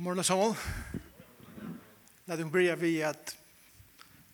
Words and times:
God 0.00 0.04
morgen, 0.04 0.24
Samuel. 0.24 0.54
La 2.24 2.36
dem 2.36 2.50
börjar 2.50 2.76
vi 2.76 3.02
at 3.02 3.36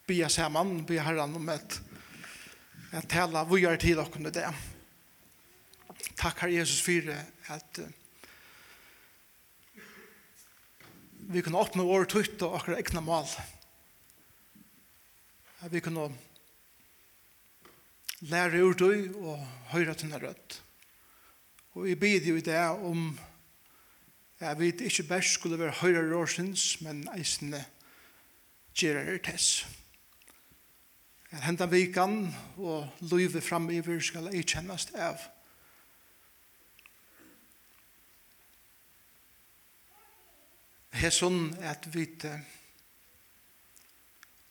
bya 0.06 0.28
saman, 0.28 0.84
bya 0.84 1.02
herran 1.02 1.34
om 1.34 1.48
att 1.48 1.80
at 2.92 3.08
tala 3.08 3.44
vi 3.44 3.60
gör 3.60 3.76
til 3.76 3.98
och 3.98 4.12
kunde 4.12 4.30
det. 4.30 4.54
Takk 6.14 6.38
herre 6.38 6.52
Jesus 6.52 6.80
för 6.80 7.18
at 7.46 7.78
uh, 7.78 7.84
vi 11.10 11.42
kan 11.42 11.54
åpne 11.54 11.82
vår 11.82 12.04
tutt 12.04 12.42
og 12.42 12.54
akkurat 12.60 12.78
egna 12.78 13.00
mal. 13.00 13.26
At 15.58 15.72
vi 15.72 15.80
kan 15.80 16.14
lære 18.18 18.58
ur 18.58 18.74
dig 18.74 19.10
och 19.14 19.38
höra 19.66 19.94
till 19.94 20.10
den 20.10 20.20
rött. 20.20 20.62
Och 21.72 21.86
vi 21.86 21.96
ber 21.96 22.22
jo 22.22 22.36
i 22.36 22.40
det 22.40 22.68
om 22.68 23.18
att 23.18 23.35
Jeg 24.40 24.58
vet 24.58 24.80
ikke 24.80 25.02
bare 25.08 25.22
skulle 25.22 25.58
være 25.58 25.78
høyre 25.80 26.02
råsins, 26.10 26.80
men 26.84 27.06
eisende 27.16 27.64
gjerer 28.76 29.16
tess. 29.24 29.64
Jeg 31.32 31.40
hentet 31.42 31.72
vikan, 31.72 32.34
og 32.56 32.88
livet 33.00 33.42
fremover 33.44 34.00
skal 34.00 34.28
jeg 34.32 34.44
kjennes 34.46 34.86
av. 34.94 35.24
Det 40.92 41.08
er 41.08 41.12
sånn 41.12 41.50
at 41.64 41.88
vi 41.92 42.06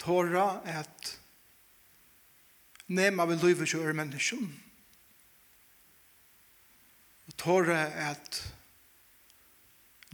tåra 0.01 0.43
at 0.69 1.15
nema 2.93 3.25
vi 3.29 3.37
løyve 3.41 3.65
kjører 3.65 3.97
menneskene. 3.97 4.51
Og 7.25 7.37
tåra 7.41 7.79
at 8.11 8.41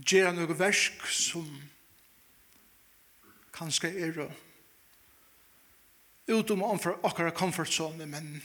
gjøre 0.05 0.33
noe 0.35 0.57
versk 0.57 1.05
som 1.13 1.47
kanskje 3.53 3.91
er 3.91 4.23
utom 6.31 6.63
om 6.63 6.79
for 6.79 6.99
akkurat 7.03 7.35
komfortzone, 7.35 8.05
men 8.05 8.41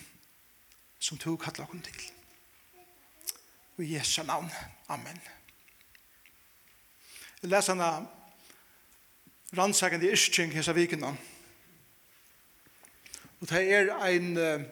som 0.98 1.18
tog 1.18 1.38
kattler 1.42 1.66
kom 1.70 1.82
til. 1.82 2.02
Og 3.76 3.84
i 3.84 3.94
Jesu 3.94 4.22
navn. 4.22 4.50
Amen. 4.88 5.20
Jeg 7.42 7.50
leser 7.50 7.74
henne 7.76 8.08
rannsakende 9.56 10.08
i 10.08 10.12
Isching 10.12 10.56
av 10.58 10.74
vikene. 10.74 11.12
Og 13.40 13.48
det 13.50 13.62
er 13.70 13.92
en 14.08 14.66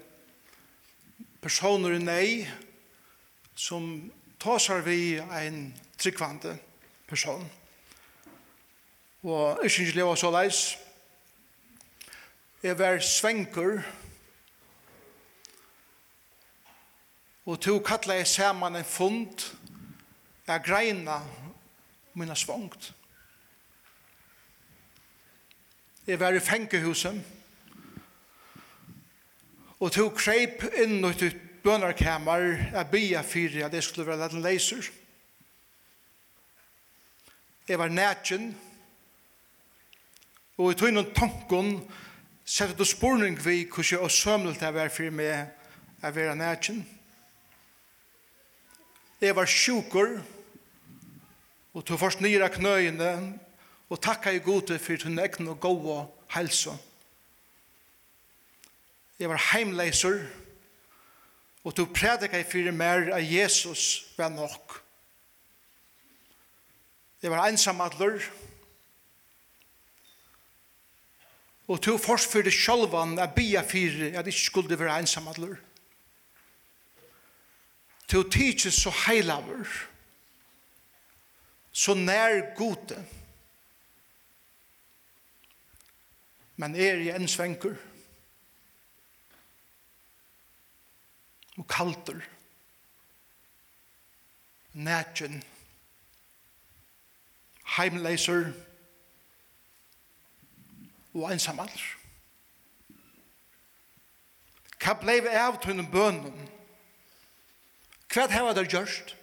personer 1.44 1.98
nei 2.00 2.46
som 3.54 4.10
tar 4.40 4.58
seg 4.58 4.82
vi 4.88 5.18
en 5.20 5.66
tryggvande 6.00 6.56
person 6.56 6.73
person. 7.14 7.50
Og 9.22 9.60
ikke 9.64 9.82
ikke 9.82 9.96
leva 10.00 10.16
så 10.16 10.30
leis. 10.34 10.78
Jeg 12.62 12.78
var 12.78 12.98
svenker. 12.98 13.82
Og 17.46 17.60
to 17.60 17.78
kallet 17.78 18.16
jeg 18.16 18.26
saman 18.26 18.76
en 18.76 18.84
fund. 18.84 19.54
Jeg 20.46 20.62
greina 20.66 21.20
mina 22.14 22.34
svangt. 22.34 22.94
Jeg 26.06 26.20
var 26.20 26.34
i 26.34 26.40
fengehuset. 26.40 27.22
Og 29.80 29.92
to 29.92 30.08
kreip 30.08 30.66
inn 30.82 31.04
i 31.04 31.30
bønarkammer. 31.62 32.50
Jeg 32.74 32.90
bia 32.90 33.22
fyrir 33.22 33.66
at 33.66 33.74
jeg 33.74 33.82
skulle 33.82 34.06
være 34.06 34.26
liten 34.26 34.42
leiser. 34.42 34.82
Og 34.82 35.03
jeg 37.68 37.78
var 37.78 37.88
nætjen, 37.88 38.52
og 40.56 40.70
i 40.70 40.76
tøynen 40.78 41.14
tanken 41.16 41.78
sette 42.44 42.76
du 42.76 42.84
spurning 42.84 43.38
vi 43.40 43.64
hvordan 43.64 44.04
jeg 44.04 44.10
sømlet 44.10 44.62
jeg 44.62 44.74
var 44.74 44.92
for 44.92 45.10
meg 45.10 45.48
jeg 46.04 46.14
var 46.14 46.34
nætjen. 46.36 46.84
Jeg 49.20 49.36
var 49.36 49.48
sjukker, 49.48 50.18
og 51.74 51.84
tog 51.84 51.98
først 51.98 52.20
nyra 52.20 52.50
knøyene, 52.52 53.38
og 53.88 54.00
takka 54.02 54.30
i 54.30 54.42
gode 54.44 54.78
for 54.78 55.04
hun 55.04 55.18
egn 55.18 55.48
og 55.48 55.60
gode 55.60 56.04
helse. 56.36 56.76
Jeg 59.18 59.28
var 59.30 59.40
heimleiser, 59.52 60.26
og 61.64 61.74
tog 61.74 61.94
prædika 61.96 62.38
i 62.38 62.44
fyrir 62.44 62.76
mer 62.76 63.14
av 63.16 63.24
Jesus 63.24 64.12
var 64.18 64.28
nok. 64.28 64.83
Jeg 67.24 67.32
var 67.32 67.46
ensam 67.48 67.80
atler. 67.80 68.20
Og 71.72 71.78
for 72.04 72.44
det 72.44 72.52
sjølvan 72.52 73.16
er 73.18 73.30
bia 73.32 73.62
fyrir 73.64 74.18
at 74.18 74.26
ikke 74.28 74.40
skulle 74.40 74.78
være 74.78 74.98
ensam 75.00 75.28
atler. 75.32 75.54
To 78.12 78.20
tidsje 78.28 78.70
så 78.70 78.92
heilaver, 79.06 79.64
så 81.72 81.94
nær 81.94 82.54
gode. 82.58 83.06
Men 86.56 86.76
er 86.76 87.00
i 87.00 87.08
en 87.08 87.28
svenker. 87.28 87.74
Og 91.56 91.66
kalter. 91.68 92.20
Nætjen. 94.74 95.32
Nætjen 95.32 95.53
heimleiser 97.64 98.52
og 101.14 101.28
einsamallur. 101.30 101.84
Hva 104.84 104.92
blei 105.00 105.20
av 105.40 105.56
tunne 105.64 105.86
bønnen? 105.88 106.48
Hva 108.12 108.26
heva 108.28 108.52
der 108.54 108.68
gjørst? 108.68 109.14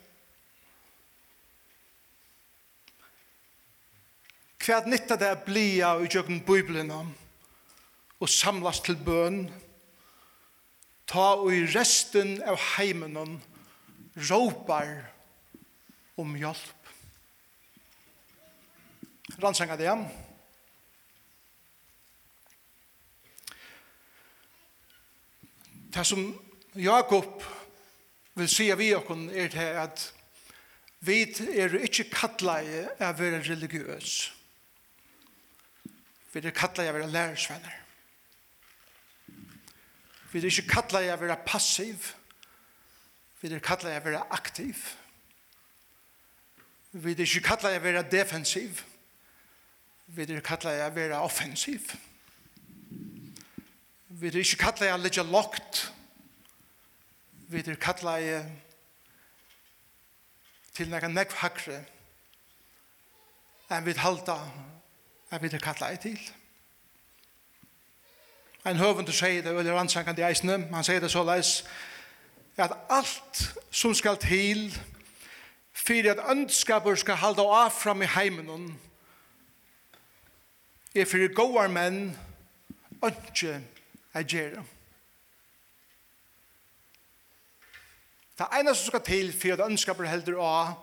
Hva 4.61 4.79
nytta 4.85 5.17
det 5.17 5.31
blia 5.45 5.95
i 6.01 6.09
jøkken 6.09 6.41
biblina 6.45 7.03
og 8.21 8.29
samlas 8.29 8.81
til 8.85 8.97
bøn? 8.97 9.43
Ta 11.09 11.31
og 11.37 11.53
i 11.53 11.63
resten 11.73 12.39
av 12.47 12.59
heimenon 12.75 13.39
råpar 14.29 14.93
om 16.21 16.35
hjelp 16.39 16.80
rannsanga 19.39 19.77
det. 19.79 19.93
Det 25.93 26.05
som 26.07 26.25
Jakob 26.75 27.43
vil 28.33 28.49
si 28.49 28.69
vi 28.79 28.93
okken 28.95 29.29
er 29.29 29.51
det 29.51 29.69
at 29.81 30.03
vi 31.01 31.23
er 31.57 31.73
ikke 31.81 32.11
kattleie 32.13 32.85
av 32.99 33.15
å 33.15 33.19
være 33.19 33.41
religiøs. 33.47 34.11
Vi 36.31 36.39
er 36.39 36.55
kattleie 36.55 36.91
av 36.91 36.95
å 36.95 36.99
være 37.01 37.11
lærersvenner. 37.11 37.77
Vi 40.31 40.39
er 40.39 40.47
ikke 40.47 40.69
kattleie 40.69 41.11
av 41.11 41.19
å 41.19 41.25
være 41.25 41.41
passiv. 41.43 42.13
Vi 43.41 43.49
er 43.49 43.63
kattleie 43.65 43.97
av 43.97 44.05
å 44.05 44.11
være 44.11 44.23
aktiv. 44.31 44.85
Vi 46.91 47.11
er 47.11 47.25
ikke 47.25 47.43
kattleie 47.49 47.81
av 47.81 47.83
å 47.83 47.89
være 47.89 48.07
defensiv 48.13 48.85
vi 50.11 50.25
er 50.27 50.43
kallet 50.43 50.81
å 50.83 50.89
være 50.91 51.19
offensiv. 51.23 51.93
Vi 54.09 54.27
er 54.27 54.41
ikke 54.41 54.59
kallet 54.65 54.91
å 54.91 54.99
ligge 54.99 55.23
lagt. 55.23 55.85
Vi 57.47 57.63
er 57.63 57.79
kallet 57.79 58.25
jeg 58.25 58.43
til 60.75 60.91
noen 60.91 61.15
nekv 61.15 61.35
hakre 61.41 61.81
enn 63.71 63.85
vi 63.87 63.95
halda 63.95 64.37
enn 65.31 65.41
vi 65.43 65.51
er 65.51 65.63
kallet 65.63 66.03
til. 66.03 66.19
En 68.67 68.77
høvende 68.77 69.15
sier 69.15 69.41
det, 69.41 69.55
eller 69.57 69.79
ansangende 69.79 70.21
i 70.21 70.27
eisene, 70.27 70.59
han 70.69 70.85
sier 70.85 71.01
det 71.01 71.09
så 71.09 71.23
leis, 71.25 71.63
at 72.61 72.75
alt 72.93 73.39
som 73.73 73.95
skal 73.97 74.19
til, 74.21 74.67
fyrir 75.73 76.11
at 76.13 76.25
ønskapur 76.29 76.99
skal 76.99 77.17
halda 77.17 77.47
av 77.47 77.71
fram 77.73 78.03
i 78.03 78.11
heimen 78.11 78.75
er 80.95 81.07
for 81.07 81.33
goar 81.35 81.71
menn 81.71 82.11
ikke 83.01 83.57
er 84.13 84.25
gjerne. 84.27 84.63
Det 88.37 88.47
ene 88.57 88.73
som 88.75 88.89
skal 88.89 89.03
til 89.05 89.31
for 89.37 89.53
at 89.53 89.63
ønskaper 89.67 90.09
helder 90.09 90.39
av, 90.41 90.73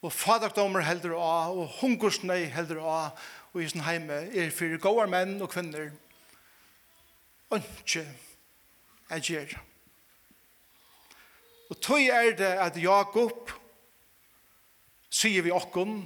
og 0.00 0.12
fadakdommer 0.16 0.80
helder 0.80 1.12
av, 1.12 1.58
og 1.60 1.74
hungersnøy 1.80 2.48
helder 2.50 2.80
av, 2.80 3.18
og 3.52 3.62
i 3.62 3.68
sin 3.68 3.84
heime 3.84 4.22
er 4.32 4.52
for 4.54 4.78
goar 4.82 5.10
menn 5.10 5.38
og 5.42 5.50
kvinner 5.52 5.90
ikke 7.50 8.04
er 9.10 9.22
gjerne. 9.26 9.58
Og 11.70 11.78
tøy 11.82 12.08
er 12.10 12.32
det 12.38 12.50
at 12.62 12.78
Jakob 12.78 13.50
sier 15.10 15.42
vi 15.42 15.52
okkon 15.54 16.00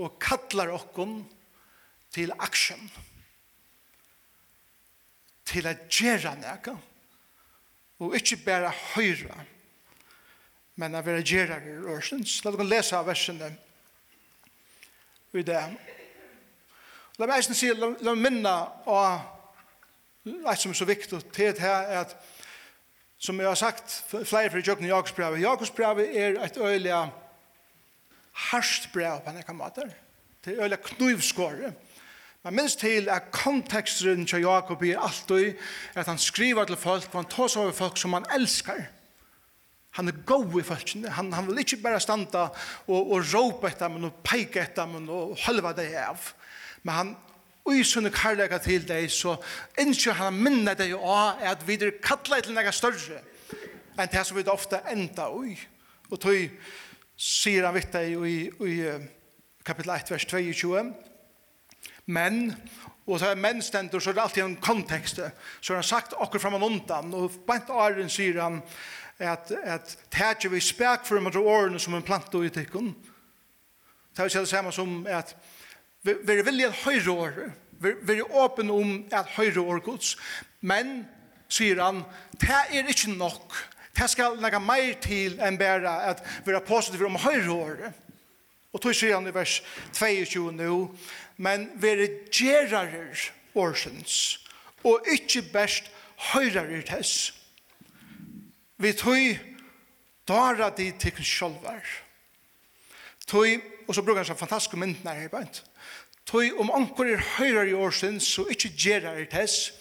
og 0.00 0.16
kallar 0.20 0.72
okkon 0.76 1.20
og 1.20 1.39
til 2.14 2.32
aksjon, 2.38 2.90
til 5.46 5.66
at 5.66 5.86
gjøre 5.90 6.34
noe, 6.40 6.76
og 8.00 8.16
ikke 8.16 8.40
bare 8.46 8.72
høyre, 8.94 9.44
men 10.80 10.94
at 10.94 11.06
være 11.06 11.22
gjøre 11.26 11.58
i 11.66 11.76
rørsen. 11.84 12.24
Så 12.24 12.46
la 12.46 12.54
dere 12.54 12.68
lese 12.68 12.96
av 12.96 13.08
versene 13.10 13.50
i 15.36 15.42
det. 15.46 15.60
La 17.20 17.28
meg 17.28 17.36
eisen 17.36 17.58
si, 17.58 17.68
la, 17.76 17.92
meg 17.92 18.16
minne 18.16 18.54
av 18.88 19.36
et 20.24 20.60
som 20.60 20.72
er 20.72 20.78
så 20.78 20.88
viktig 20.88 21.20
til 21.32 21.50
det 21.52 21.60
her, 21.60 21.88
er 21.90 22.04
at 22.06 22.16
som 23.20 23.36
jeg 23.36 23.50
har 23.50 23.58
sagt, 23.58 23.92
flere 24.08 24.48
fra 24.48 24.62
Jøkken 24.64 24.86
i 24.86 24.88
Jakobsbrevet, 24.88 25.42
Jakobsbrevet 25.42 26.14
er 26.16 26.38
et 26.40 26.56
øyelig 26.56 26.94
harsht 28.48 28.88
brev 28.94 29.20
på 29.20 29.30
en 29.30 29.40
ekka 29.42 29.52
måte. 29.52 29.84
Det 30.40 30.54
er 30.54 30.62
øyelig 30.64 30.80
knivskåret. 30.80 31.76
Men 32.44 32.56
minst 32.56 32.80
til 32.80 33.08
at 33.12 33.28
konteksten 33.32 34.24
til 34.26 34.46
Jakob 34.46 34.82
er 34.82 35.00
alltid 35.00 35.58
at 35.94 36.06
han 36.06 36.18
skriver 36.18 36.64
til 36.64 36.76
folk, 36.80 37.08
og 37.12 37.18
han 37.20 37.28
tar 37.28 37.50
seg 37.52 37.62
over 37.66 37.76
folk 37.76 38.00
som 38.00 38.16
han 38.16 38.28
elskar. 38.34 38.86
Han 39.98 40.08
er 40.08 40.22
god 40.26 40.60
i 40.60 40.64
folkene. 40.64 41.10
Han, 41.10 41.32
han 41.32 41.48
vil 41.48 41.58
ikke 41.60 41.82
bare 41.82 42.00
standa 42.00 42.46
og, 42.86 43.10
og 43.12 43.24
råpe 43.34 43.68
etter 43.68 43.88
dem, 43.88 44.04
og 44.08 44.22
peke 44.24 44.62
etter 44.62 44.86
dem, 44.86 45.10
og 45.10 45.36
holde 45.44 45.74
deg 45.76 45.96
av. 46.00 46.30
Men 46.82 46.94
han 46.94 47.16
i 47.70 47.82
sånne 47.84 48.10
karlæga 48.10 48.58
til 48.62 48.86
deg, 48.88 49.10
så 49.12 49.36
innskjer 49.78 50.16
han 50.18 50.38
minne 50.40 50.72
deg 50.78 50.94
av 50.96 51.42
at 51.52 51.60
vi 51.68 51.76
er 51.76 51.98
kattla 52.02 52.40
til 52.42 52.56
nega 52.56 52.72
større 52.74 53.20
enn 54.00 54.08
det 54.08 54.22
som 54.24 54.38
vi 54.38 54.46
ofte 54.48 54.80
enda 54.88 55.26
ui. 55.28 55.58
Og 56.08 56.16
tog 56.22 56.54
sier 57.20 57.66
han 57.66 57.76
vitt 57.76 57.92
deg 57.92 58.14
i, 58.16 58.36
i 58.48 58.76
kapittel 59.66 59.92
1, 59.92 60.12
vers 60.14 60.24
22, 60.30 60.86
menn, 62.10 62.50
og 63.06 63.18
så 63.18 63.30
er 63.30 63.40
menn 63.40 63.62
stendur, 63.62 64.02
så 64.02 64.10
er 64.10 64.18
det 64.18 64.24
alltid 64.24 64.44
en 64.44 64.58
kontekst. 64.62 65.20
Så 65.60 65.72
har 65.72 65.80
han 65.80 65.86
sagt 65.86 66.14
akkur 66.18 66.42
framan 66.42 66.66
undan, 66.66 67.14
og 67.14 67.40
bant 67.46 67.70
åren 67.74 68.10
sier 68.12 68.42
han 68.42 68.60
at, 69.18 69.50
at 69.64 69.96
tætje 70.12 70.50
vi 70.50 70.60
spek 70.64 71.06
for 71.08 71.20
mot 71.20 71.36
årene 71.36 71.80
som 71.80 71.94
en 71.94 72.06
plant 72.06 72.34
og 72.34 72.46
utikken. 72.50 72.92
Det 74.16 74.24
er 74.24 74.30
jo 74.30 74.44
det 74.44 74.52
samme 74.52 74.72
som 74.72 75.06
at 75.08 75.34
vi 76.02 76.12
er 76.32 76.46
vilje 76.46 76.70
høyre 76.84 77.12
år, 77.12 77.40
vi 77.80 78.14
er 78.16 78.36
åpen 78.36 78.70
om 78.70 78.94
at 79.12 79.32
høyre 79.36 79.60
år 79.60 79.82
gods, 79.84 80.16
men, 80.60 81.04
sier 81.48 81.80
han, 81.82 82.02
det 82.40 82.52
er 82.52 82.88
ikke 82.88 83.14
nok. 83.16 83.56
Det 83.96 84.06
skal 84.10 84.36
legge 84.40 84.60
mer 84.62 84.92
til 85.02 85.40
enn 85.42 85.58
bare 85.58 85.92
at 86.12 86.22
vi 86.46 86.54
er 86.54 86.64
positive 86.64 87.08
om 87.08 87.18
høyre 87.20 87.52
år. 87.52 87.80
Og 88.70 88.82
tog 88.82 88.94
sier 88.94 89.16
han 89.16 89.26
i 89.26 89.34
vers 89.34 89.56
22 89.98 90.52
nå, 90.54 90.76
men 91.40 91.70
vere 91.80 92.08
gerarer 92.28 93.30
årsens, 93.56 94.40
og 94.84 95.08
ikkje 95.08 95.42
best 95.52 95.88
høyrarer 96.32 96.84
tess. 96.84 97.32
Vi 98.80 98.92
tøy 98.92 99.38
dara 100.28 100.68
di 100.76 100.90
tikkens 100.92 101.32
sjolvar. 101.32 101.80
Tøy, 103.26 103.56
og 103.88 103.94
så 103.94 104.04
brukar 104.04 104.22
han 104.22 104.30
sånn 104.30 104.40
fantastiske 104.40 104.80
myndene 104.80 105.16
her, 105.16 105.32
bænt. 105.32 105.62
Tøy, 106.28 106.52
om 106.60 106.72
anker 106.76 107.08
er 107.14 107.26
høyrar 107.38 107.68
i 107.68 107.76
årsens, 107.76 108.28
så 108.28 108.44
ikkje 108.52 108.74
gerarer 108.76 109.28
tess, 109.32 109.72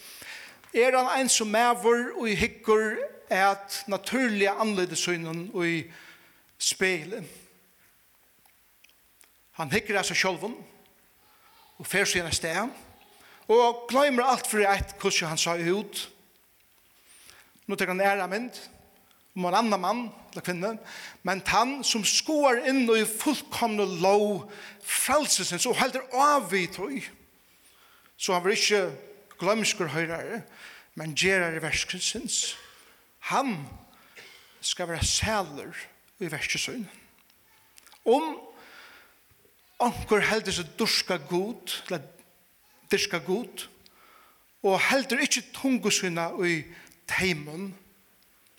er 0.71 0.95
han 0.95 1.11
ein 1.17 1.31
som 1.31 1.49
mever 1.51 2.13
og 2.15 2.27
i 2.29 2.37
hikker 2.39 2.99
at 3.33 3.83
naturlige 3.89 4.51
anledesøynen 4.63 5.49
og 5.53 5.65
i 5.67 5.79
speilen. 6.59 7.27
Han 9.59 9.71
hikker 9.73 9.99
av 9.99 10.07
seg 10.07 10.17
sjolven, 10.17 10.55
og 11.79 11.87
fer 11.87 12.07
seg 12.07 12.25
en 12.25 12.35
sted, 12.35 12.79
og 13.49 13.85
glemmer 13.89 14.27
alt 14.27 14.47
for 14.49 14.61
et 14.61 14.93
hvordan 14.99 15.31
han 15.31 15.41
sa 15.41 15.55
ut. 15.57 16.01
Nå 17.65 17.77
tenker 17.77 17.95
han 17.95 18.03
ære 18.03 18.27
mynd, 18.29 18.59
om 19.37 19.45
en 19.47 19.57
annen 19.57 19.81
mann, 19.81 20.01
eller 20.31 20.45
kvinne, 20.45 20.73
men 21.23 21.41
han 21.47 21.79
som 21.87 22.03
skoar 22.05 22.59
inn 22.69 22.83
og 22.89 22.99
i 22.99 23.07
fullkomne 23.07 23.85
lov, 24.03 24.49
frelsesens, 24.83 25.67
og 25.69 25.77
helder 25.79 26.05
av 26.13 26.53
i 26.53 26.65
tog. 26.73 26.97
Så 28.19 28.35
han 28.35 28.43
var 28.43 28.53
ikke 28.57 28.83
glømskur 29.39 29.93
høyrare, 29.93 30.41
men 30.99 31.15
gjerar 31.15 31.55
i 31.55 31.63
verskensens. 31.63 32.57
Han 33.31 33.55
skal 34.61 34.89
være 34.89 35.05
sæler 35.07 35.77
i 36.19 36.27
verskensøyne. 36.31 36.89
Om 38.09 38.33
Onkur 39.79 40.23
heldur 40.27 40.55
seg 40.55 40.73
durska 40.79 41.17
god, 41.29 41.71
eller 41.87 42.03
dyrska 42.91 43.21
god, 43.23 43.67
og 44.63 44.79
heldur 44.89 45.21
ikkje 45.23 45.45
tungu 45.55 45.89
ui 45.89 46.49
i 46.51 46.65
teimun, 47.07 47.73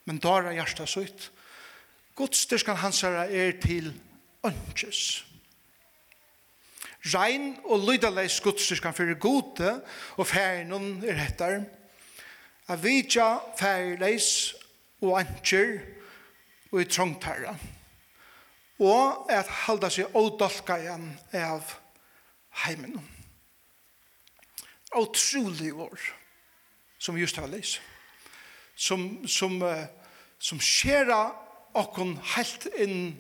men 0.05 0.19
dara 0.19 0.53
hjarta 0.53 0.87
sutt. 0.87 1.31
Guds 2.17 2.47
dyrskan 2.47 2.77
hansara 2.77 3.27
er 3.29 3.53
til 3.61 3.93
ønskes. 4.45 5.25
Rein 7.15 7.57
og 7.65 7.85
lydaleis 7.85 8.41
Guds 8.41 8.67
dyrskan 8.69 8.95
fyrir 8.95 9.19
gode, 9.21 9.83
og 10.17 10.27
færinun 10.27 11.05
er 11.05 11.21
hettar. 11.21 11.63
Avitja 12.69 13.39
færileis 13.59 14.55
og 15.01 15.21
ønsker 15.21 15.79
og 16.73 16.81
i 16.81 16.85
trångtarra 16.85 17.57
og 18.81 19.31
at 19.33 19.49
halda 19.67 19.91
seg 19.93 20.17
ådolkajan 20.17 21.13
av 21.37 21.75
heimen. 22.65 22.97
Åtrolig 24.97 25.75
år 25.77 26.01
som 26.99 27.15
vi 27.15 27.23
just 27.23 27.37
har 27.37 27.49
leis. 27.49 27.79
Som, 28.75 29.27
som, 29.29 29.61
uh, 29.63 29.85
som 30.41 30.61
skjera 30.61 31.29
okkon 31.77 32.17
helt 32.35 32.67
inn 32.81 33.13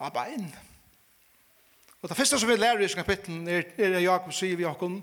av 0.00 0.14
bein. 0.16 0.48
Og 2.00 2.08
det 2.08 2.16
første 2.16 2.38
som 2.40 2.48
vi 2.48 2.56
lærer 2.56 2.86
i 2.86 2.96
kapitlen 2.96 3.44
er, 3.48 3.68
er 3.76 4.00
Jakob 4.00 4.32
sier 4.32 4.56
vi 4.56 4.64
okkon, 4.64 5.02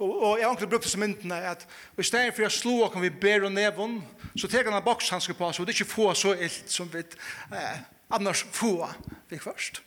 og, 0.00 0.10
og 0.10 0.38
jeg 0.40 0.46
har 0.46 0.56
ikke 0.56 0.70
brukt 0.72 0.86
disse 0.88 0.98
myndene, 0.98 1.36
at 1.52 1.66
i 2.00 2.04
stedet 2.08 2.32
for 2.32 2.48
å 2.48 2.52
slå 2.54 2.76
okkon 2.86 3.04
vi 3.04 3.12
ber 3.12 3.44
og 3.44 3.52
nevon, 3.52 3.98
så 4.32 4.48
teker 4.48 4.72
han 4.72 4.80
en 4.80 4.86
bokshandske 4.86 5.36
på 5.36 5.50
oss, 5.50 5.60
og 5.60 5.68
det 5.68 5.74
er 5.74 5.82
ikke 5.82 5.92
få 5.92 6.14
så 6.16 6.32
illt 6.32 6.72
som 6.72 6.88
vi 6.88 7.04
eh, 7.04 7.82
annars 8.10 8.44
få 8.52 8.88
vi 9.30 9.38
først. 9.38 9.82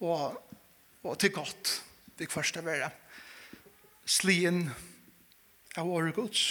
Og, 0.00 0.42
og 1.02 1.18
til 1.18 1.32
godt 1.32 1.82
vi 2.18 2.26
først 2.30 2.56
er 2.56 2.64
være 2.64 2.90
slien 4.06 4.70
av 5.76 5.88
året 5.88 6.14
gods. 6.14 6.44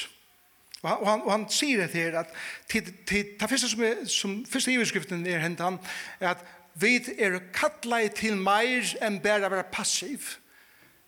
Og 0.83 0.89
han, 0.89 0.99
og 0.99 1.07
han, 1.09 1.21
og 1.23 1.31
han 1.31 1.45
sier 1.49 1.81
det 1.81 1.97
her 1.97 2.19
at 2.19 2.33
til, 2.69 2.91
til, 3.07 3.31
det 3.39 3.49
første 3.49 3.69
som, 3.71 3.83
er, 3.83 4.03
som 4.11 4.35
første 4.45 4.73
iverskriften 4.75 5.25
er 5.25 5.41
hentet 5.41 5.65
han 5.65 5.79
er 6.19 6.35
at 6.35 6.43
vi 6.75 6.97
er 7.17 7.39
kattlet 7.55 8.17
til 8.19 8.35
mer 8.37 8.83
enn 9.01 9.21
bare 9.23 9.47
å 9.47 9.53
være 9.53 9.71
passiv. 9.71 10.35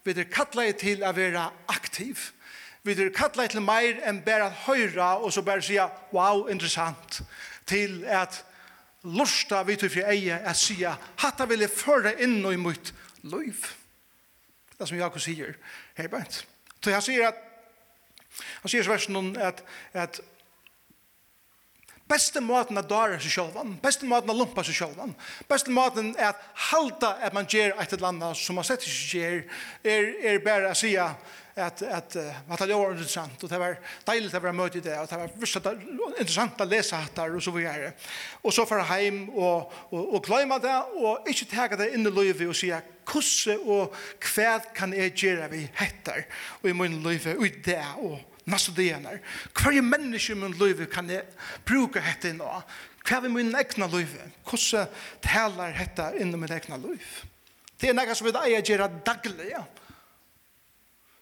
Vi 0.07 0.13
er 0.15 0.29
kattlet 0.31 0.79
til 0.79 1.03
å 1.03 1.11
være 1.11 1.43
aktiv. 1.67 2.29
Vi 2.87 2.95
er 2.95 3.11
kattlet 3.11 3.51
til 3.51 3.65
mer 3.65 3.99
enn 4.07 4.21
bare 4.23 4.47
å 4.47 4.55
høre 4.69 5.09
og 5.19 5.33
så 5.35 5.43
bare 5.43 5.65
si 5.65 5.75
wow, 6.15 6.45
interessant. 6.47 7.19
Til 7.67 8.05
at 8.07 8.39
lusta 9.03 9.63
vi 9.67 9.75
til 9.77 9.91
fyrir 9.91 10.09
eie 10.13 10.37
at 10.39 10.57
sia, 10.57 10.95
hatta 11.21 11.45
vil 11.49 11.65
jeg 11.65 11.73
føre 11.73 12.15
inn 12.23 12.39
i 12.45 12.55
mitt 12.61 12.93
liv. 13.23 13.67
Det 14.73 14.85
er 14.85 14.89
som 14.89 14.99
Jakob 14.99 15.21
sier, 15.21 15.57
hei 15.97 16.07
bænt. 16.07 16.43
Så 16.83 16.93
han 16.93 17.03
sier 17.03 17.29
at, 17.29 17.43
han 18.61 18.71
sier 18.71 18.85
i 18.85 18.89
versen 18.89 19.35
at, 19.41 19.63
at 19.93 20.21
Beste 22.07 22.39
måten 22.39 22.79
at 22.79 22.87
dara 22.87 23.17
seg 23.19 23.33
sjálvan, 23.33 23.73
beste 23.83 24.07
måten 24.07 24.31
at 24.31 24.37
lumpa 24.39 24.63
seg 24.63 24.77
sjálvan, 24.77 25.11
beste 25.49 25.73
måten 25.75 26.13
at 26.23 26.39
halda 26.69 27.17
at 27.19 27.35
man 27.35 27.49
gjer 27.51 27.73
eit 27.75 27.91
eller 27.97 28.13
annet 28.13 28.39
som 28.39 28.55
man 28.55 28.67
sett 28.67 28.85
ikke 28.87 29.19
gjer, 29.19 29.41
er, 29.83 30.07
er 30.31 30.39
bare 30.45 30.71
å 30.71 30.77
sige, 30.77 31.03
att 31.57 31.81
att 31.81 32.15
vad 32.47 32.59
det 32.59 32.73
var 32.73 32.91
intressant 32.91 33.43
och 33.43 33.49
det 33.49 33.57
var 33.57 33.79
deiligt 34.03 34.33
att 34.33 34.43
vara 34.43 34.67
i 34.67 34.79
det 34.79 34.99
och 34.99 35.07
det 35.07 35.17
var 35.17 35.29
visst 35.35 35.57
intressant 36.19 36.61
att 36.61 36.67
läsa 36.67 37.05
där 37.15 37.35
och 37.35 37.43
så 37.43 37.51
vidare. 37.51 37.91
Och 38.41 38.53
så 38.53 38.65
för 38.65 38.79
hem 38.79 39.29
och 39.29 39.73
och 39.89 40.15
och 40.15 40.23
glömma 40.23 40.59
det 40.59 40.77
och 40.77 41.27
inte 41.27 41.45
ta 41.45 41.67
det 41.67 41.93
in 41.93 42.07
i 42.07 42.11
livet 42.11 42.49
och 42.49 42.55
säga 42.55 42.81
kusse 43.05 43.57
och 43.57 43.95
kvad 44.19 44.61
kan 44.73 44.93
jag 44.93 45.17
göra 45.17 45.47
vi 45.47 45.69
hettar 45.73 46.25
och 46.61 46.69
i 46.69 46.73
min 46.73 47.03
liv 47.03 47.35
och 47.37 47.45
i 47.45 47.49
det 47.63 47.85
och 47.97 48.19
nästa 48.43 48.71
dagar. 48.71 49.21
Kvar 49.53 49.81
människa 49.81 50.33
i 50.33 50.35
min 50.35 50.51
liv 50.51 50.85
kan 50.85 51.09
jag 51.09 51.23
bruka 51.65 51.99
hetta 51.99 52.27
nå. 52.27 52.63
Kvar 53.03 53.25
i 53.25 53.29
min 53.29 53.55
egna 53.55 53.87
liv. 53.87 54.21
Kusse 54.45 54.87
talar 55.21 55.71
hetta 55.71 56.15
i 56.15 56.25
min 56.25 56.51
egna 56.51 56.77
liv. 56.77 57.05
Det 57.79 57.89
är 57.89 57.93
något 57.93 58.17
som 58.17 58.27
vi 58.27 58.33
eier 58.33 58.63
gjøre 58.65 58.87
daglig, 59.05 59.51
ja. 59.51 59.63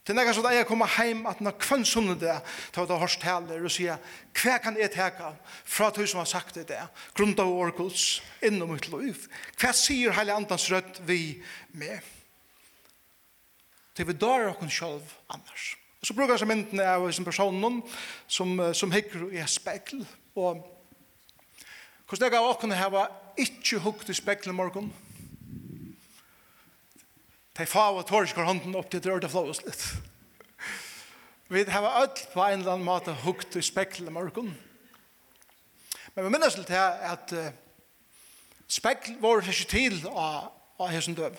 Det 0.05 0.13
er 0.13 0.19
nekka 0.19 0.35
sånn 0.37 0.45
at 0.45 0.53
jeg 0.53 0.67
kommer 0.69 0.89
heim 0.99 1.23
at 1.25 1.39
når 1.41 1.55
kvann 1.57 1.83
sunnet 1.89 2.19
det, 2.21 2.33
ta 2.69 2.83
ut 2.85 2.91
av 2.93 2.99
hørst 3.01 3.23
heller 3.25 3.63
og 3.65 3.71
sier, 3.73 3.97
hva 4.37 4.59
kan 4.61 4.75
jeg 4.77 4.91
teka 4.93 5.31
fra 5.65 5.87
du 5.95 6.03
som 6.05 6.19
har 6.21 6.29
sagt 6.29 6.59
det 6.59 6.67
det, 6.69 6.81
grunnt 7.17 7.41
av 7.41 7.49
årkuls, 7.49 8.19
innom 8.45 8.75
mitt 8.75 8.85
liv? 8.93 9.23
Hva 9.57 9.71
sier 9.73 10.13
heile 10.13 10.35
andans 10.37 10.67
rødt 10.69 10.99
vi 11.09 11.39
med? 11.73 12.05
Til 13.97 14.05
vi 14.11 14.17
dør 14.21 14.51
okken 14.51 14.69
sjølv 14.69 15.09
annars. 15.33 15.71
Og 16.03 16.11
så 16.11 16.13
brukar 16.13 16.37
jeg 16.37 16.51
myndene 16.51 16.85
av 16.85 17.07
en 17.09 17.25
person 17.25 17.81
som, 18.29 18.53
som 18.77 18.93
hikker 18.93 19.31
i 19.33 19.41
spekkel, 19.49 20.05
og 20.37 20.61
hvordan 22.05 22.29
jeg 22.29 22.37
av 22.37 22.51
okken 22.51 22.77
hava 22.77 23.07
ikke 23.41 23.81
hukt 23.81 24.13
i 24.13 24.19
spekkel 24.21 24.53
i 24.53 24.59
morgen, 24.61 24.93
De 27.55 27.65
fava 27.65 28.03
tårer 28.03 28.27
ikke 28.27 28.43
hånden 28.43 28.75
opp 28.75 28.89
til 28.91 28.99
det 28.99 29.11
rørte 29.11 29.31
flås 29.31 29.61
litt. 29.63 29.83
Vi 31.47 31.61
har 31.69 31.85
alt 31.87 32.25
på 32.33 32.41
en 32.43 32.59
eller 32.59 32.73
annen 32.73 32.87
måte 32.87 33.13
hukt 33.23 33.55
i 33.55 33.61
spekler 33.63 34.11
morgen. 34.11 34.49
Men 36.15 36.25
vi 36.25 36.33
minnes 36.33 36.57
litt 36.57 36.73
her 36.73 36.99
at 37.13 37.31
uh, 37.31 37.51
spekl 38.67 39.15
var 39.21 39.45
ikke 39.45 39.69
til 39.71 39.95
av, 40.09 40.49
av 40.81 40.91
hessen 40.91 41.15
døv. 41.15 41.37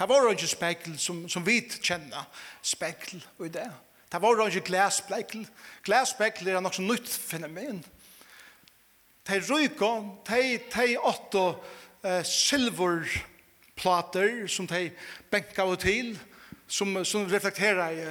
Det 0.00 0.08
var 0.08 0.30
ikke 0.32 0.50
spekl 0.50 0.98
som, 0.98 1.22
som 1.28 1.46
vi 1.46 1.60
kjenner 1.78 2.26
spekl 2.64 3.20
og 3.38 3.52
det. 3.54 3.68
Det 4.10 4.22
var 4.22 4.46
ikke 4.48 4.66
glasspekl. 4.66 5.44
Glasspekl 5.86 6.48
er 6.48 6.62
nok 6.64 6.74
så 6.74 6.82
nytt 6.82 7.10
fenomen. 7.12 7.84
De 9.28 9.42
ryker, 9.46 10.08
de, 10.26 10.42
de 10.74 10.94
åtte 10.98 11.44
uh, 12.02 12.22
silver 12.26 13.06
plater 13.80 14.44
som 14.50 14.68
de 14.70 14.90
benka 15.32 15.64
og 15.64 15.80
til, 15.82 16.14
som, 16.70 17.00
som 17.04 17.26
reflekterer 17.30 17.96
i 17.96 18.10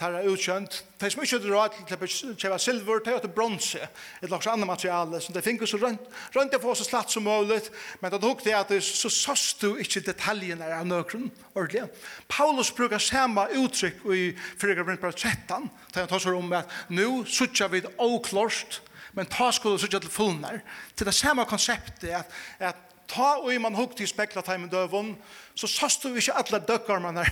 tarra 0.00 0.22
utkjønt. 0.24 0.80
De 1.00 1.10
som 1.12 1.22
ikke 1.22 1.38
hadde 1.38 1.50
råd 1.52 1.76
til 1.76 1.96
å 1.96 2.34
kjøpe 2.40 2.58
silver, 2.62 3.02
de 3.04 3.14
hadde 3.14 3.30
bronse, 3.34 3.80
et 4.20 4.28
slags 4.28 4.48
annet 4.50 4.68
materiale, 4.68 5.20
som 5.20 5.36
de 5.36 5.42
finner 5.44 5.68
så 5.68 5.80
rundt, 5.80 6.06
rundt 6.34 6.54
rønt 6.54 6.58
for 6.62 6.78
så 6.78 6.86
slatt 6.88 7.12
som 7.12 7.26
mulig, 7.26 7.60
men 8.00 8.12
det 8.14 8.20
tok 8.22 8.44
det 8.46 8.56
at 8.56 8.72
det, 8.72 8.80
så 8.86 9.10
sås 9.12 9.46
du 9.60 9.68
ikke 9.82 10.02
detaljene 10.06 10.70
av 10.78 10.86
nøkron, 10.88 11.28
ordentlig. 11.52 11.86
Paulus 12.32 12.72
bruker 12.76 13.02
samme 13.02 13.46
uttrykk 13.60 14.04
i 14.16 14.22
4. 14.60 14.78
kapittel 14.78 15.16
13, 15.16 15.72
da 15.92 16.04
han 16.04 16.12
tar 16.12 16.24
seg 16.24 16.38
om 16.38 16.54
at 16.56 16.78
nu 16.88 17.26
suttja 17.28 17.68
vid 17.72 17.90
oklorst, 18.00 18.80
men 19.16 19.28
ta 19.28 19.50
skulle 19.52 19.80
suttja 19.82 19.98
til 20.00 20.12
fullner. 20.12 20.60
Til 20.94 21.08
det 21.08 21.16
samme 21.16 21.44
konseptet 21.50 22.12
at, 22.14 22.36
at 22.62 22.89
ta 23.10 23.34
og 23.40 23.50
man 23.62 23.74
hukk 23.74 23.98
i 24.00 24.06
spekla 24.08 24.42
teimen 24.46 24.70
døvun, 24.70 25.12
så 25.58 25.68
sast 25.68 26.04
du 26.04 26.14
ikke 26.14 26.36
alle 26.38 26.60
døkkarmene 26.68 27.24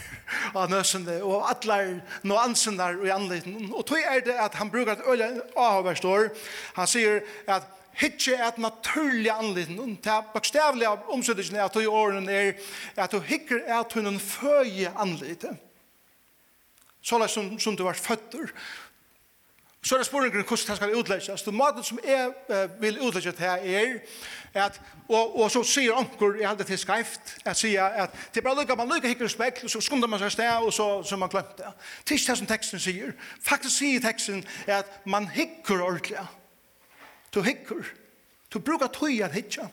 av 0.59 0.69
nøsene, 0.71 1.21
og 1.23 1.47
alle 1.49 2.01
nuansen 2.27 2.79
der 2.79 2.99
i 3.07 3.13
anliten. 3.15 3.71
Og 3.73 3.87
tog 3.87 4.03
er 4.03 4.25
det 4.27 4.37
at 4.39 4.59
han 4.59 4.71
brukar 4.71 4.99
et 4.99 5.07
øye 5.07 5.31
avhverstår, 5.57 6.31
han 6.77 6.91
sier 6.91 7.23
at 7.47 7.69
hitje 7.99 8.37
er 8.37 8.49
et 8.49 8.61
naturlig 8.63 9.31
anliten, 9.35 9.79
og 9.83 9.95
det 10.05 10.13
er 10.13 10.27
bakstavlig 10.35 10.87
av 10.87 11.09
omsettelsen 11.15 11.59
at 11.63 11.75
du 11.75 11.83
i 11.83 11.91
årene 11.91 12.35
er 12.35 12.53
at 12.97 13.15
du 13.15 13.19
hikker 13.23 13.65
er 13.65 13.81
at 13.81 13.95
hun 13.97 14.13
en 14.13 14.21
føje 14.23 14.93
anliten. 14.99 15.59
Så 17.03 17.19
som, 17.31 17.55
som 17.59 17.77
du 17.77 17.85
var 17.87 17.97
føtter, 17.97 18.51
Så 19.83 19.95
er 19.95 19.99
det 19.99 20.07
spørsmålet 20.07 20.33
hvordan 20.33 20.67
det 20.69 20.77
skal 20.77 20.95
utlegges. 20.97 21.43
Det 21.43 21.55
måten 21.55 21.85
som 21.85 21.99
jeg 22.05 22.33
uh, 22.49 22.83
vil 22.83 22.99
utlegges 23.01 23.35
her 23.39 23.51
er, 23.51 23.99
at, 24.55 24.81
og, 25.09 25.41
og 25.41 25.51
så 25.51 25.63
sier 25.63 25.95
anker, 25.95 26.35
jeg 26.41 26.49
hadde 26.49 26.65
til 26.65 26.79
skreft, 26.79 27.37
at 27.45 27.57
sier 27.57 27.85
at 27.85 28.17
det 28.35 28.41
er 28.41 28.47
bare 28.49 28.61
lykke, 28.61 28.77
man 28.77 28.91
lykke 28.95 29.09
hikker 29.09 29.29
spekk, 29.29 29.61
og 29.65 29.71
så 29.71 29.81
skunder 29.81 30.09
man 30.09 30.19
seg 30.19 30.33
sted, 30.35 30.51
og 30.51 30.73
så, 30.73 31.03
så 31.03 31.17
man 31.17 31.31
glemt 31.31 31.59
det. 31.59 31.71
Det 32.03 32.15
er 32.15 32.19
ikke 32.19 32.31
det 32.33 32.39
som 32.39 32.51
teksten 32.51 32.83
sier. 32.83 33.13
Faktisk 33.41 33.77
sier 33.77 34.03
teksten 34.03 34.45
at 34.67 35.01
man 35.07 35.29
hikker 35.29 35.83
ordentlig. 35.83 36.27
Du 37.35 37.43
hikker. 37.43 37.87
Du 38.53 38.59
bruker 38.59 38.87
tøy 38.87 39.21
at 39.23 39.33
hikker. 39.33 39.69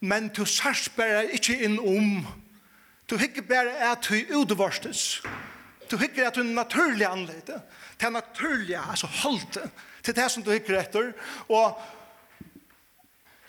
Men 0.00 0.28
du 0.28 0.44
sarsberger 0.44 1.32
ikke 1.34 1.56
inn 1.64 1.78
om. 1.78 2.26
Du 3.10 3.16
hikker 3.16 3.42
bare 3.42 3.92
at 3.92 4.04
du 4.10 4.14
utvarstes. 4.38 5.22
Du 5.24 5.28
Du 5.90 5.96
hikker 5.96 6.28
at 6.28 6.36
du 6.36 6.42
er 6.42 6.50
naturlig 6.52 7.06
anleite. 7.08 7.60
Det 7.98 8.06
er 8.06 8.14
naturlig, 8.14 8.76
altså 8.76 9.06
halte. 9.06 9.70
Til 10.02 10.16
det 10.16 10.30
som 10.30 10.42
du 10.42 10.50
hikker 10.50 10.78
etter. 10.80 11.12
Og, 11.48 11.78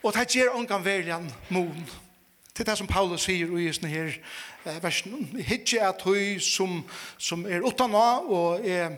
og 0.04 0.14
det 0.16 0.28
gjør 0.34 0.56
ångan 0.60 0.86
verjan 0.86 1.28
mon. 1.50 1.90
Til 2.56 2.66
det 2.66 2.78
som 2.78 2.88
Paulus 2.88 3.28
sier 3.28 3.52
i 3.56 3.68
denne 3.72 3.92
her 3.92 4.16
eh, 4.66 4.82
versen. 4.84 5.30
Hikker 5.38 5.90
at 5.92 6.02
du 6.04 6.40
som, 6.44 6.82
som 7.18 7.46
er 7.48 7.64
utana 7.64 8.08
og 8.26 8.66
er 8.68 8.98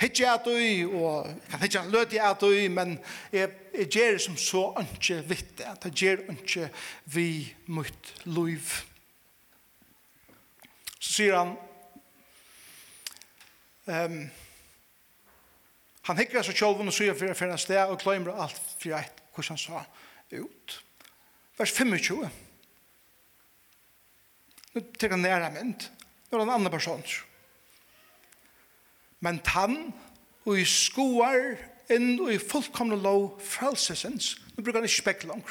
hikker 0.00 0.30
at 0.32 0.46
du 0.46 0.94
og 1.00 1.26
kan 1.50 1.64
hikker 1.64 1.90
løt 1.92 2.14
i 2.16 2.20
at 2.22 2.40
du, 2.40 2.52
men 2.72 2.98
er, 3.32 3.50
er 3.74 3.88
gjør 3.88 4.18
som 4.18 4.36
så 4.38 4.68
ikke 4.84 5.22
vitt. 5.28 5.64
Det 5.82 5.92
gjør 5.94 6.22
ønske 6.32 6.70
vi 7.04 7.26
mot 7.66 8.14
liv. 8.24 8.76
Så 11.00 11.16
sier 11.16 11.36
han, 11.36 11.56
Um, 13.88 14.28
han 16.08 16.18
hikker 16.20 16.44
seg 16.44 16.56
sjolven 16.56 16.90
og 16.90 16.96
sier 16.96 17.16
for 17.16 17.46
en 17.46 17.60
sted 17.60 17.80
og 17.86 18.00
kløymer 18.00 18.34
alt 18.34 18.60
for 18.80 18.96
et 18.96 19.24
hvordan 19.34 19.56
han 19.56 19.62
sa 19.62 19.82
ut. 20.36 20.76
Vers 21.58 21.72
25. 21.76 22.30
Nå 24.74 24.82
tenker 24.96 25.16
han 25.16 25.24
nære 25.24 25.50
mynd. 25.54 25.88
Nå 26.30 26.38
er 26.38 26.44
han 26.44 26.54
andre 26.56 26.72
persons. 26.72 27.20
Men 29.20 29.42
tann 29.44 29.90
og 30.46 30.56
i 30.56 30.64
skoar 30.64 31.56
inn 31.92 32.14
og 32.22 32.30
i 32.32 32.40
fullkomne 32.40 32.96
lov 33.00 33.34
frelsesens. 33.44 34.36
Nå 34.54 34.62
bruker 34.62 34.80
han 34.80 34.88
ikke 34.88 35.02
spekk 35.02 35.26
langt. 35.28 35.50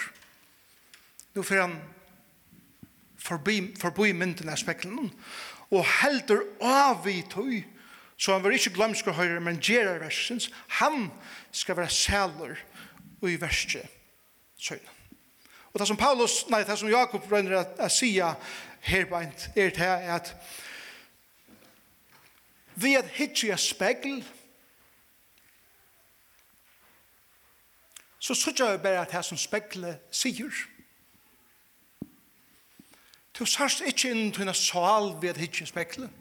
Nå 1.36 1.43
får 1.45 1.62
han 1.62 1.75
forbi, 3.19 3.59
forbi 3.77 4.13
mynden 4.17 4.50
av 4.50 4.57
spekkelen 4.59 5.12
og 5.69 5.86
helder 6.00 6.41
av 6.65 7.05
i 7.12 7.19
tog 7.29 7.53
Så 8.19 8.33
han 8.33 8.43
var 8.43 8.51
ikke 8.51 8.73
glømsk 8.75 9.07
og 9.07 9.15
høre, 9.15 9.39
men 9.39 9.61
gjerar 9.63 10.01
versens. 10.03 10.51
Han 10.67 11.11
skal 11.51 11.77
være 11.77 11.89
sæler 11.89 12.55
i 13.23 13.41
verset 13.41 13.88
søgnen. 14.57 14.95
Og 15.73 15.79
det 15.79 15.88
som 15.88 15.97
Paulus, 15.97 16.49
nei, 16.49 16.63
det 16.63 16.79
som 16.79 16.89
Jakob 16.89 17.31
røyner 17.31 17.61
å 17.79 17.88
si 17.93 18.17
her 18.19 19.05
på 19.07 19.21
en, 19.21 19.31
er 19.55 19.69
det 19.69 19.77
her 19.77 20.09
at 20.17 20.33
vi 22.79 22.95
er 22.95 23.07
hittig 23.15 23.53
av 23.53 23.59
spekkel, 23.61 24.19
så 28.19 28.35
sørger 28.35 28.75
vi 28.75 28.83
bare 28.83 29.03
at 29.05 29.11
det 29.15 29.23
som 29.25 29.39
speglet 29.39 30.03
sier. 30.11 30.51
Du 33.35 33.45
sørst 33.45 33.85
ikke 33.88 34.11
inn 34.11 34.33
til 34.35 34.47
en 34.47 34.55
sal 34.55 35.13
ved 35.21 35.39
hittig 35.39 35.67
av 35.67 35.71
spekkelet. 35.71 36.18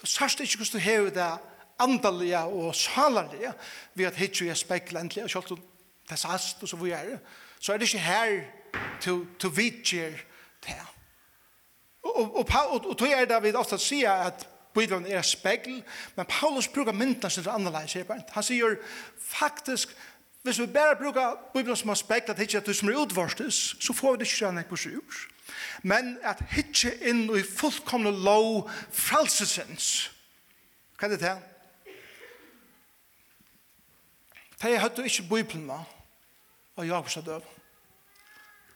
Du 0.00 0.06
sørst 0.06 0.40
ikke 0.40 0.56
hvordan 0.56 0.72
du 0.72 0.78
hever 0.78 1.10
det 1.10 1.38
andalige 1.80 2.38
og 2.38 2.74
salalige 2.74 3.52
ved 3.94 4.04
at 4.06 4.16
hitt 4.16 4.40
jo 4.40 4.46
jeg 4.46 4.56
spekler 4.56 5.00
endelig, 5.00 5.24
og 5.24 5.30
selv 5.30 5.52
om 5.52 5.62
det 6.10 6.18
sast 6.18 6.62
og 6.62 6.68
så 6.68 6.76
vi 6.76 6.90
er 6.90 7.18
så 7.60 7.72
er 7.72 7.76
det 7.76 7.86
ikke 7.86 7.98
her 7.98 8.40
til, 9.00 9.26
til 9.38 9.56
vidtjer 9.56 10.10
det. 10.66 10.76
Og, 12.02 12.16
og, 12.16 12.36
og, 12.36 12.46
og, 12.70 12.86
og 12.88 12.96
tog 12.98 13.08
er 13.08 13.24
det 13.24 13.42
vi 13.42 13.52
ofte 13.52 13.78
sier 13.78 14.12
at 14.12 14.46
Bibelen 14.74 15.06
er 15.06 15.22
spekkel, 15.22 15.82
men 16.16 16.26
Paulus 16.28 16.68
bruker 16.68 16.92
myndene 16.92 17.30
sin 17.30 17.48
annerledes. 17.48 17.96
Han 18.30 18.42
sier 18.42 18.76
faktisk 19.18 19.96
Hvis 20.42 20.60
vi 20.60 20.66
bare 20.66 20.96
bruker 20.96 21.36
Bibelen 21.54 21.76
som 21.76 21.90
aspekt 21.90 22.30
at 22.30 22.38
hitje 22.38 22.58
at 22.58 22.66
du 22.66 22.72
som 22.72 22.88
er 22.88 22.96
utvarstes, 22.96 23.76
så 23.80 23.92
får 23.92 24.12
vi 24.12 24.22
det 24.22 24.32
ikke 24.32 24.48
enn 24.48 24.62
ekvurs 24.62 24.86
ur. 24.86 25.20
Men 25.82 26.16
at 26.24 26.40
hitje 26.54 26.94
inn 27.04 27.26
i 27.36 27.42
fullkomne 27.44 28.12
lov 28.24 28.70
frelsesens. 28.92 30.10
Hva 30.96 31.08
er 31.08 31.16
det 31.16 31.20
til? 31.20 31.46
De 34.62 34.78
hadde 34.78 35.04
ikke 35.04 35.28
Bibelen 35.28 35.68
da, 35.68 35.78
og 36.76 36.86
Jakobs 36.86 37.16
er 37.16 37.24
døv. 37.24 37.44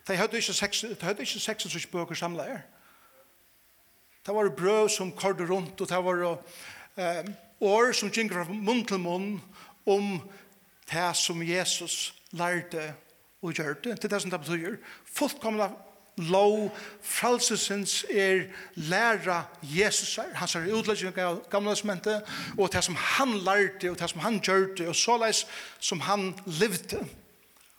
De 0.09 0.17
hadde 0.17 0.37
ikke 0.37 0.53
seks, 0.53 0.81
de 0.81 0.97
hadde 1.01 1.25
ikke 1.25 1.41
seks 1.41 1.69
som 1.69 1.91
bøker 1.93 2.15
samlet 2.15 2.45
her. 2.45 2.63
Det 4.27 4.35
var 4.35 4.49
brød 4.57 4.89
som 4.89 5.13
kordet 5.13 5.51
rundt, 5.51 5.81
og 5.81 5.89
det 5.89 6.05
var 6.05 6.39
eh, 6.97 7.25
år 7.61 7.93
som 7.93 8.11
gikk 8.11 8.33
fra 8.33 8.45
munn 8.49 8.85
til 8.89 9.01
munn 9.01 9.43
om 9.87 10.17
det 10.93 11.17
som 11.17 11.43
Jesus 11.43 12.15
lærte 12.31 12.95
og 13.43 13.53
gjørte. 13.53 13.91
det, 13.91 14.05
er 14.05 14.09
det 14.09 14.23
som 14.23 14.31
det 14.31 14.41
betyr, 14.41 14.77
fullkomna 15.05 15.69
lov, 16.17 16.77
fralsesens 17.03 18.05
er 18.11 18.43
læra 18.75 19.43
Jesus 19.63 20.19
er, 20.19 20.35
Han 20.35 20.49
er 20.63 20.75
utlegging 20.75 21.19
av 21.19 21.43
gamle 21.51 21.71
testamentet, 21.71 22.23
og 22.59 22.73
det 22.73 22.85
som 22.85 22.97
han 22.97 23.39
lærte, 23.39 23.91
og 23.91 23.99
det 23.99 24.11
som 24.11 24.21
han 24.21 24.41
gjørte, 24.41 24.75
det, 24.79 24.89
og 24.89 24.97
såleis 24.97 25.47
som 25.81 26.01
han 26.01 26.35
levde. 26.47 27.07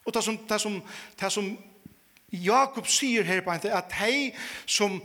Og 0.05 0.13
det 0.13 0.23
som, 0.23 0.37
det 0.37 0.61
som, 0.61 0.83
det 1.21 1.31
som 1.31 1.57
Jakob 2.43 2.87
sier 2.91 3.23
her 3.27 3.41
på 3.45 3.53
en 3.53 3.67
at 3.75 3.93
hei 3.99 4.33
som 4.65 4.97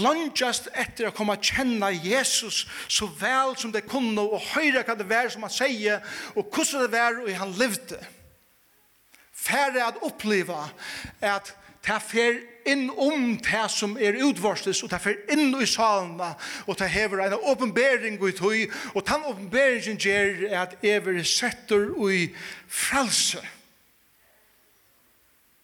langtjast 0.00 0.70
etter 0.74 1.10
å 1.10 1.14
komme 1.16 1.36
kjenne 1.40 1.92
Jesus 2.04 2.64
så 2.88 3.08
vel 3.20 3.56
som 3.60 3.72
det 3.74 3.86
kunne 3.90 4.22
og 4.22 4.42
høyre 4.54 4.84
hva 4.86 4.96
det 4.98 5.08
var 5.10 5.30
som 5.32 5.46
han 5.46 5.54
sier 5.54 6.00
og 6.34 6.46
hvordan 6.48 6.86
det 6.86 6.92
var 6.94 7.20
og 7.22 7.30
han 7.42 7.56
levde 7.60 8.00
færre 9.40 9.86
at 9.86 10.00
oppleva 10.04 10.66
at 11.24 11.54
ta 11.84 11.96
fer 12.02 12.42
inn 12.68 12.90
om 12.90 13.38
det 13.40 13.62
som 13.72 13.94
er 13.96 14.18
utvarsles, 14.20 14.82
og 14.84 14.90
ta 14.92 14.98
fer 15.00 15.16
inn 15.32 15.54
i 15.56 15.68
salene, 15.68 16.34
og 16.68 16.76
ta 16.76 16.88
hever 16.90 17.22
en 17.24 17.38
åpenbering 17.38 18.18
i 18.20 18.34
tøy, 18.36 18.66
og 18.92 19.06
den 19.08 19.24
åpenberingen 19.30 19.96
gjør 19.96 20.44
at 20.60 20.76
ever 20.84 21.22
setter 21.24 21.88
i 22.10 22.28
frelse. 22.68 23.40
Frelse 23.40 23.59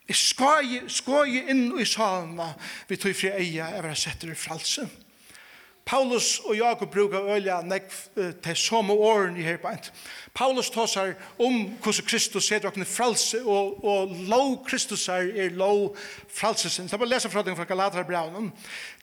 Jeg 0.07 0.17
skoje, 0.17 0.85
skoje 0.89 1.43
inn 1.51 1.73
i 1.81 1.87
salma 1.89 2.53
vi 2.87 2.99
tog 3.01 3.17
fri 3.19 3.33
eia 3.35 3.73
jeg 3.75 3.83
var 3.83 3.99
setter 3.99 4.31
i 4.31 4.39
fralse. 4.39 4.87
Paulus 5.87 6.41
og 6.43 6.57
Jakob 6.59 6.91
brukar 6.91 7.29
ølja 7.31 7.61
nek 7.63 7.85
til 8.43 8.57
samme 8.59 8.95
åren 8.95 9.37
i 9.39 9.45
her 9.47 9.61
beint. 9.63 9.93
Paulus 10.35 10.71
tåsar 10.75 11.13
om 11.39 11.61
hvordan 11.79 12.09
Kristus 12.09 12.49
ser 12.49 12.65
dere 12.65 12.87
fralse, 12.91 13.39
og, 13.47 13.85
og 13.85 14.17
lov 14.27 14.65
Kristus 14.67 15.07
er, 15.09 15.31
er 15.31 15.55
lov 15.55 15.95
fralsesins. 16.27 16.91
Det 16.91 16.99
er 16.99 17.03
bare 17.05 17.13
lesa 17.13 17.31
fra 17.31 17.45
den 17.47 17.55
fra 17.57 17.69
Galaterbraunen. 17.71 18.51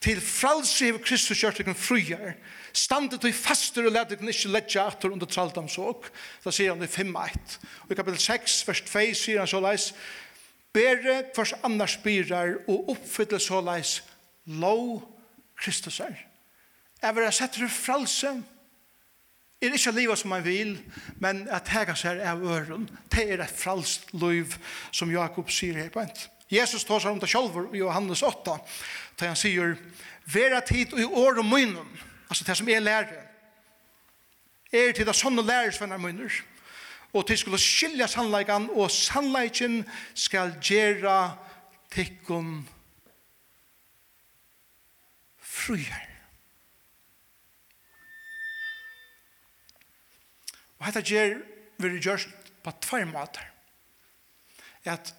Til 0.04 0.20
fralse 0.22 0.90
hever 0.90 1.00
Kristus 1.00 1.40
gjørt 1.40 1.64
dere 1.64 1.76
fruer. 1.76 2.36
Standet 2.76 3.22
til 3.24 3.34
faster 3.34 3.88
og 3.88 3.96
leder 3.96 4.18
dere 4.18 4.36
ikke 4.36 4.52
letja 4.52 4.84
atter 4.92 5.16
under 5.16 5.30
traldamsåk. 5.30 6.12
Da 6.44 6.52
sier 6.52 6.76
han 6.76 6.84
i 6.84 6.92
5.1. 6.92 7.58
Og 7.88 7.96
i 7.96 8.02
kapitel 8.02 8.20
6, 8.20 8.60
vers 8.68 8.84
2 8.92 9.08
sier 9.24 9.40
han 9.40 9.48
så 9.48 9.64
leis, 9.64 9.94
Bere 10.74 11.22
hvers 11.36 11.54
annars 11.64 11.98
byrar 12.02 12.56
og 12.68 12.90
oppfylle 12.96 13.40
så 13.40 13.62
leis 13.62 14.00
lov 14.46 15.04
Kristus 15.60 16.00
er. 16.00 16.18
Jeg 17.02 17.16
vil 17.16 17.28
ha 17.28 17.32
sett 17.32 17.54
til 17.58 17.70
fralse. 17.70 18.32
Jeg 19.62 19.70
er 19.70 19.78
ikke 19.78 19.92
livet 19.96 20.20
som 20.20 20.30
man 20.34 20.44
vil, 20.44 20.74
men 21.24 21.46
at 21.52 21.70
hega 21.72 21.96
seg 21.96 22.20
er 22.20 22.42
øren. 22.42 22.88
Det 23.12 23.26
er 23.32 23.44
et 23.44 23.58
fralst 23.58 24.10
liv 24.14 24.56
som 24.92 25.12
Jakob 25.12 25.52
sier 25.52 25.78
her 25.80 25.92
på 25.94 26.02
en. 26.04 26.16
Jesus 26.52 26.84
tar 26.84 27.00
seg 27.00 27.14
om 27.14 27.22
det 27.22 27.30
selv 27.30 27.74
i 27.74 27.80
Johannes 27.80 28.24
8, 28.24 28.58
da 29.20 29.30
han 29.30 29.40
sier, 29.40 29.78
«Vera 30.26 30.60
tid 30.66 30.94
i 31.00 31.06
år 31.06 31.40
og 31.40 31.46
munnen», 31.46 32.02
altså 32.30 32.46
det 32.48 32.58
som 32.58 32.70
er 32.70 32.84
lærer, 32.84 33.24
er 34.74 34.92
til 34.92 35.06
det 35.06 35.16
sånne 35.16 35.46
lærersvenner 35.46 36.02
munner, 36.02 36.34
og 37.14 37.28
til 37.28 37.38
skulle 37.38 37.60
skilja 37.62 38.08
sannleikan, 38.08 38.70
og 38.74 38.92
sannleiken 38.92 39.84
skal 40.18 40.56
gjera 40.62 41.36
tikkun 41.94 42.64
fruer. 45.38 46.10
Og 50.80 50.88
hetta 50.90 51.04
gjer 51.06 51.38
veri 51.80 52.02
gjørst 52.02 52.34
på 52.64 52.74
tvær 52.84 53.06
måter. 53.08 53.46
At, 54.84 55.14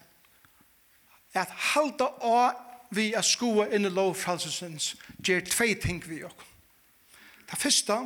at 1.33 1.53
halda 1.73 2.11
av 2.21 2.59
vi 2.95 3.13
er 3.17 3.25
skoa 3.25 3.71
inn 3.75 3.89
i 3.89 3.93
lovfralsesens 3.93 4.93
gjer 5.25 5.47
tvei 5.49 5.73
ting 5.81 6.03
vi 6.05 6.21
okk. 6.27 6.43
Det 7.49 7.59
første 7.59 7.97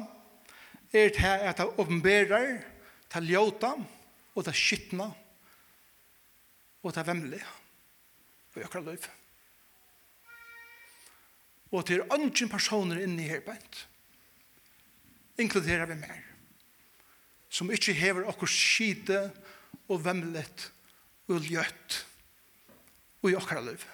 er 0.92 1.10
det 1.16 1.32
at 1.50 1.58
det 1.58 1.72
åpenberer 1.80 2.60
ta 3.08 3.22
ljóta 3.24 3.72
og 4.34 4.44
ta 4.44 4.52
skittna 4.54 5.08
og 6.82 6.94
det 6.94 7.06
vemmelig 7.06 7.40
og 8.54 8.60
jokra 8.62 8.82
løyf. 8.84 9.08
Og 11.72 11.84
til 11.84 12.04
ønsken 12.14 12.48
personer 12.48 13.02
inni 13.04 13.26
her 13.28 13.42
bænt, 13.44 13.82
inkluderer 15.38 15.86
vi 15.90 15.98
mer, 16.00 16.22
som 17.50 17.70
ikke 17.70 17.96
hever 17.96 18.28
okkur 18.30 18.50
skite 18.50 19.20
og 19.88 20.00
vemmelig 20.04 20.46
og 21.28 21.44
ljøtt 21.44 21.98
og 23.22 23.32
jokra 23.34 23.60
løyf. 23.60 23.84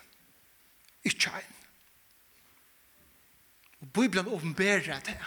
Ikke 1.04 1.34
ein. 1.36 1.54
Og 3.80 3.90
Bibelen 3.92 4.30
åpenberer 4.32 5.00
det. 5.04 5.18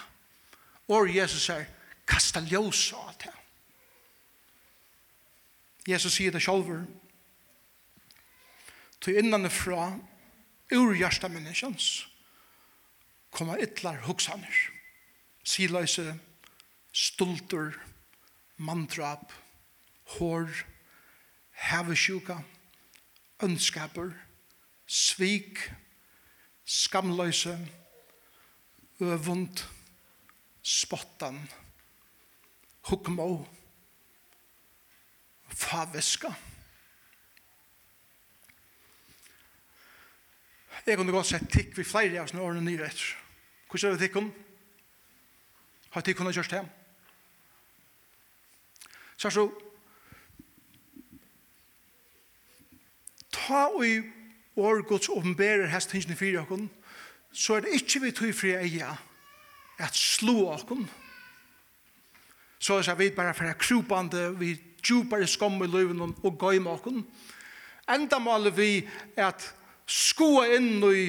Og 0.90 1.12
Jesus 1.14 1.44
sier, 1.46 1.68
kasta 2.08 2.42
ljøs 2.42 2.94
av 2.98 3.12
det. 3.22 3.34
Jesus 5.88 6.18
sier 6.18 6.32
det 6.36 6.44
sjálfur. 6.44 6.84
Til 9.02 9.20
innan 9.22 9.48
fra 9.52 9.94
ur 10.74 10.94
hjärsta 10.98 11.30
menneskjans, 11.32 12.08
koma 13.32 13.56
ytlar 13.62 14.02
hugsaner. 14.04 14.58
Silöse, 15.48 16.18
stultur, 16.92 17.78
mandrap, 18.58 19.32
hår, 20.18 20.52
hevesjuka, 21.70 22.42
ønskaper, 23.44 24.12
svik, 24.88 25.62
skamløse, 26.66 27.56
øvund, 29.00 29.64
spottan, 30.64 31.48
hukmå, 32.82 33.48
faveska. 35.58 36.34
Jeg 40.88 40.98
kunne 40.98 41.12
godt 41.12 41.28
sett 41.28 41.50
tikk 41.52 41.74
vi 41.76 41.84
flere 41.84 42.22
av 42.22 42.30
sånne 42.30 42.44
årene 42.46 42.64
nye 42.64 42.86
etter. 42.86 43.16
Hvordan 43.68 43.90
er 43.90 43.98
det 43.98 44.06
tikkene? 44.06 44.32
Har 45.92 46.06
tikkene 46.06 46.32
gjort 46.32 46.52
det? 46.52 46.62
hjem? 46.62 46.70
Så 49.18 49.30
så, 49.34 49.48
ta 53.34 53.66
og 53.74 53.82
i 53.88 53.98
år 54.56 54.84
gods 54.88 55.10
åpenberer 55.10 55.68
hest 55.74 55.92
hinsene 55.92 56.16
fire 56.16 56.44
åkken, 56.46 56.70
så 57.34 57.58
er 57.58 57.66
det 57.66 57.76
ikke 57.82 58.04
vi 58.06 58.12
tog 58.12 58.36
fri 58.36 58.54
eia 58.56 58.94
at 59.80 59.96
slå 59.98 60.52
åkken, 60.54 60.86
Så 62.60 62.82
er 62.82 62.96
vi 62.96 63.12
bare 63.14 63.34
for 63.38 63.54
krupande, 63.60 64.32
vi 64.40 64.56
djupare 64.84 65.28
skom 65.28 65.62
i 65.64 65.68
løyven 65.68 66.02
og 66.02 66.38
gøy 66.40 66.60
med 66.60 66.72
okken. 66.72 67.04
Enda 67.88 68.20
maler 68.20 68.52
vi 68.52 68.88
at 69.16 69.54
skoa 69.88 70.48
inn 70.58 70.84
i 70.92 71.04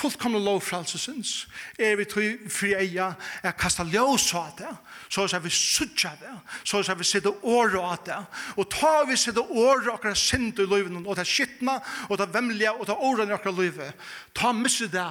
fullkomne 0.00 0.40
lovfrelsesins, 0.40 1.46
er 1.78 1.96
vi 1.98 2.06
tog 2.08 2.44
fri 2.52 2.72
eia, 2.78 3.10
er 3.44 3.56
kasta 3.58 3.84
ljós 3.84 4.30
av 4.38 4.52
det, 4.58 4.70
så 5.12 5.26
er 5.26 5.42
vi 5.44 5.52
suttja 5.52 6.12
det, 6.20 6.32
så 6.64 6.80
er 6.80 6.96
vi 6.96 7.08
sitte 7.08 7.32
året 7.42 7.80
av 7.80 7.98
det, 8.06 8.20
og 8.56 8.70
ta 8.72 8.92
vi 9.08 9.18
sitte 9.20 9.42
året 9.42 9.90
akkurat 9.92 10.18
sind 10.18 10.60
i 10.62 10.68
løyven, 10.68 11.02
og 11.02 11.18
ta 11.18 11.26
skittna, 11.26 11.80
og 12.08 12.20
ta 12.20 12.28
vemlige, 12.32 12.72
og 12.72 12.88
ta 12.88 12.96
året 12.96 13.28
i 13.28 13.36
akkurat 13.36 13.58
løyve, 13.58 13.90
ta 14.36 14.54
misse 14.56 14.88
det, 14.92 15.08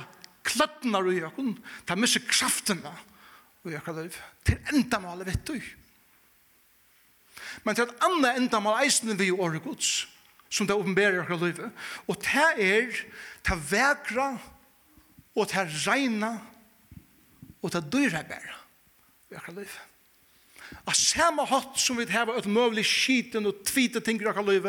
klattna 0.47 1.03
i 1.11 1.21
akkurat, 1.27 1.61
ta 1.85 1.99
misse 1.99 2.23
kraftene, 2.25 2.95
i 3.67 3.75
akkurat 3.75 4.05
liv, 4.05 4.15
til 4.47 4.59
endamålet 4.73 5.27
vet 5.27 5.47
du. 5.47 5.57
Men 7.65 7.75
til 7.75 7.87
et 7.87 8.05
annet 8.05 8.39
endamål 8.39 8.79
eisen 8.85 9.11
vi 9.19 9.29
i 9.29 9.35
året 9.35 9.63
gods, 9.63 10.07
som 10.49 10.67
det 10.67 10.77
åpenberer 10.77 11.19
i 11.19 11.23
akkurat 11.23 11.49
livet, 11.49 11.83
og 12.07 12.23
det 12.23 12.47
er 12.55 12.87
det 13.49 13.59
vekra, 13.71 14.31
og 15.35 15.51
det 15.51 15.67
regna, 15.85 16.37
og 17.61 17.71
det 17.73 17.85
dyra 17.91 18.23
bæra 18.23 18.57
i 19.29 19.35
akkurat 19.35 19.63
liv. 19.63 19.77
Av 20.85 20.93
samme 20.93 21.43
hatt 21.49 21.79
som 21.81 21.97
vi 21.97 22.05
har 22.11 22.29
et 22.37 22.47
møvlig 22.49 22.85
skiten 22.85 23.47
og 23.49 23.63
tvite 23.65 24.01
ting 24.05 24.21
i 24.21 24.27
akkurat 24.29 24.53
liv, 24.53 24.67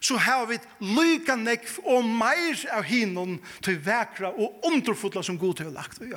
så 0.00 0.18
har 0.22 0.46
vi 0.50 0.58
lyka 0.82 1.36
nekv 1.38 1.78
og 1.84 2.06
meir 2.06 2.60
av 2.74 2.86
hinnom 2.86 3.38
til 3.64 3.78
vekra 3.82 4.30
og 4.30 4.66
underfotla 4.66 5.22
som 5.26 5.38
god 5.38 5.58
til 5.58 5.70
å 5.70 5.74
lagt 5.74 6.02
i 6.02 6.12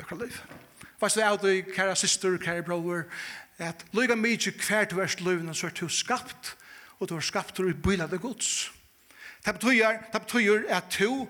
akkurat 0.00 0.26
liv 0.26 0.40
Fast 1.04 1.18
det 1.20 1.24
er 1.24 1.36
du, 1.36 1.72
kære 1.76 1.96
syster, 1.96 2.36
kære 2.40 2.62
bror, 2.64 3.02
at 3.58 3.82
lyga 3.92 4.14
mykje 4.16 4.54
hver 4.56 4.84
du 4.88 5.00
erst 5.00 5.20
løvende, 5.20 5.54
så 5.54 5.66
er 5.66 5.70
du 5.76 5.88
skapt, 5.88 6.56
og 6.98 7.08
du 7.08 7.16
er 7.16 7.20
skapt 7.20 7.60
og 7.60 7.74
bilar 7.82 8.06
det 8.06 8.20
gods. 8.20 8.72
Det 9.44 9.52
betyr, 9.54 9.98
det 10.12 10.22
betyr 10.22 10.62
at 10.72 10.96
du, 10.98 11.28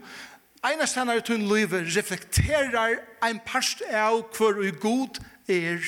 einast 0.63 0.95
stannar 0.95 1.19
tun 1.27 1.43
tunn 1.43 1.91
reflekterar 1.97 3.01
ein 3.23 3.41
parst 3.47 3.83
av 3.83 4.23
kvar 4.31 4.55
ui 4.63 4.71
god 4.71 5.19
er. 5.49 5.83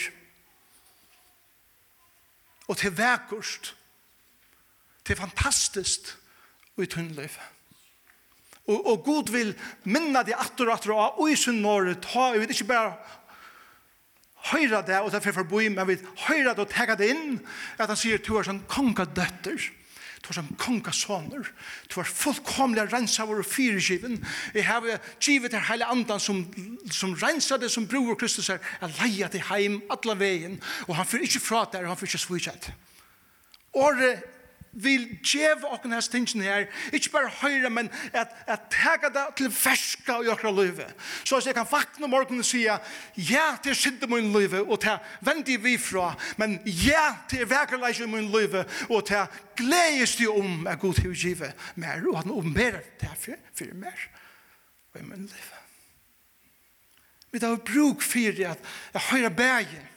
Og 2.67 2.77
til 2.77 2.91
vekkust, 2.99 3.77
til 5.05 5.17
fantastisk 5.17 6.17
ui 6.77 6.87
tun 6.87 7.15
løyve. 7.15 7.47
Og, 8.67 8.87
og 8.87 9.05
god 9.05 9.31
vil 9.31 9.55
minna 9.85 10.25
det 10.27 10.35
atter 10.35 10.67
og 10.67 10.75
atter 10.75 10.93
og 10.93 11.31
i 11.31 11.37
sin 11.37 11.63
nåre 11.63 11.95
ta, 11.95 12.33
jeg 12.33 12.41
vet 12.41 12.51
ikke 12.51 12.73
bare 12.75 12.97
høyra 14.53 14.83
det, 14.87 15.01
og 15.01 15.11
derfor 15.15 15.41
forboi, 15.41 15.69
men 15.73 15.89
vi 15.89 15.99
høyra 16.27 16.55
det 16.55 16.67
og 16.67 16.71
tega 16.73 16.97
det 16.99 17.11
inn, 17.15 17.41
at 17.79 17.91
han 17.91 17.99
sier, 17.99 18.23
du 18.23 18.37
er 18.39 18.47
som 18.47 18.63
konga 18.71 19.07
døtter, 19.17 19.59
du 20.23 20.31
er 20.33 20.39
som 20.39 20.49
konga 20.59 20.93
soner, 20.95 21.49
du 21.91 21.99
er 22.01 22.09
fullkomlig 22.11 22.87
rensa 22.91 23.27
vår 23.29 23.45
fyrirskiven, 23.47 24.19
jeg 24.55 24.67
har 24.67 24.87
givet 25.23 25.55
det 25.55 25.65
hele 25.69 25.89
andan 25.91 26.23
som, 26.23 26.45
som 26.91 27.15
rensa 27.21 27.59
det 27.63 27.71
som 27.73 27.87
bror 27.91 28.19
Kristus 28.19 28.51
er, 28.55 28.63
jeg 28.81 28.97
leia 29.01 29.31
det 29.33 29.45
heim, 29.51 29.81
alla 29.93 30.19
veien, 30.19 30.61
og 30.89 30.97
han 30.99 31.09
fyr 31.09 31.27
ikke 31.27 31.43
fra 31.43 31.67
der, 31.73 31.87
og 31.87 31.95
han 31.95 32.01
fyr 32.01 32.11
ikke 32.11 32.25
svijet. 32.25 32.73
Året 33.77 34.36
vil 34.77 35.07
djeva 35.25 35.73
okken 35.73 35.95
hans 35.97 36.09
tingene 36.13 36.45
her, 36.45 36.67
ikke 36.93 37.11
bare 37.15 37.31
høyre, 37.41 37.71
men 37.73 37.89
at, 38.13 38.33
at 38.47 38.69
tega 38.73 39.11
det 39.15 39.25
til 39.41 39.51
ferska 39.53 40.19
i 40.25 40.31
okra 40.33 40.53
løyve. 40.53 40.87
Så 41.25 41.41
jeg 41.45 41.57
kan 41.57 41.69
vakna 41.71 42.07
morgenen 42.07 42.45
og 42.45 42.49
sige, 42.49 42.77
ja, 43.17 43.47
det 43.65 43.73
er 43.73 43.79
synd 43.79 44.05
i 44.05 44.11
min 44.11 44.33
løyve, 44.33 44.63
og 44.63 44.83
det 44.83 44.99
vendi 45.25 45.57
vi 45.57 45.77
fra, 45.81 46.13
men 46.37 46.61
ja, 46.67 47.15
det 47.31 47.41
er 47.41 47.51
vekerleis 47.51 48.01
i 48.01 48.11
min 48.11 48.31
løyve, 48.33 48.65
og 48.91 49.09
det 49.09 49.27
gledes 49.57 50.17
du 50.17 50.29
om 50.33 50.67
at 50.67 50.81
god 50.81 51.01
til 51.01 51.11
å 51.11 51.17
give 51.17 51.53
mer, 51.75 52.05
og 52.05 52.19
at 52.19 52.25
han 52.25 52.37
omberer 52.37 52.85
det 53.01 53.13
for, 53.21 53.45
for 53.57 53.77
mer 53.81 54.09
i 55.01 55.03
min 55.03 55.27
løyve. 55.27 55.63
Vi 57.33 57.41
tar 57.41 57.57
bruk 57.57 58.03
for 58.05 58.33
at 58.33 58.39
jeg 58.39 58.57
høyre 59.11 59.31
bæger, 59.31 59.93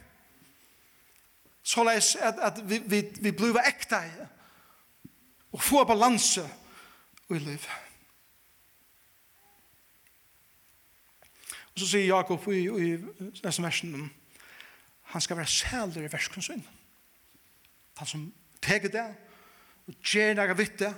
så 1.63 1.83
at, 1.85 2.35
at 2.41 2.69
vi, 2.69 2.81
vi, 2.85 3.05
vi 3.21 3.31
blir 3.31 3.59
ekta 3.61 4.01
i 4.07 4.11
det 4.17 4.27
og 5.51 5.63
få 5.63 5.83
balanse 5.83 6.43
i 7.29 7.39
livet. 7.39 7.69
Og 11.73 11.81
så 11.81 11.87
sier 11.87 12.09
Jakob 12.09 12.47
i, 12.51 12.65
i 12.67 12.89
neste 13.43 13.63
versen, 13.63 14.09
han 15.13 15.21
skal 15.21 15.37
være 15.37 15.47
sæler 15.47 16.05
i 16.05 16.11
versken 16.11 16.43
sin. 16.43 16.65
Han 17.97 18.07
som 18.07 18.25
teger 18.61 18.91
det, 18.93 19.05
og 19.87 19.93
gjør 20.03 20.33
det 20.33 20.57
vitt 20.57 20.79
det, 20.79 20.93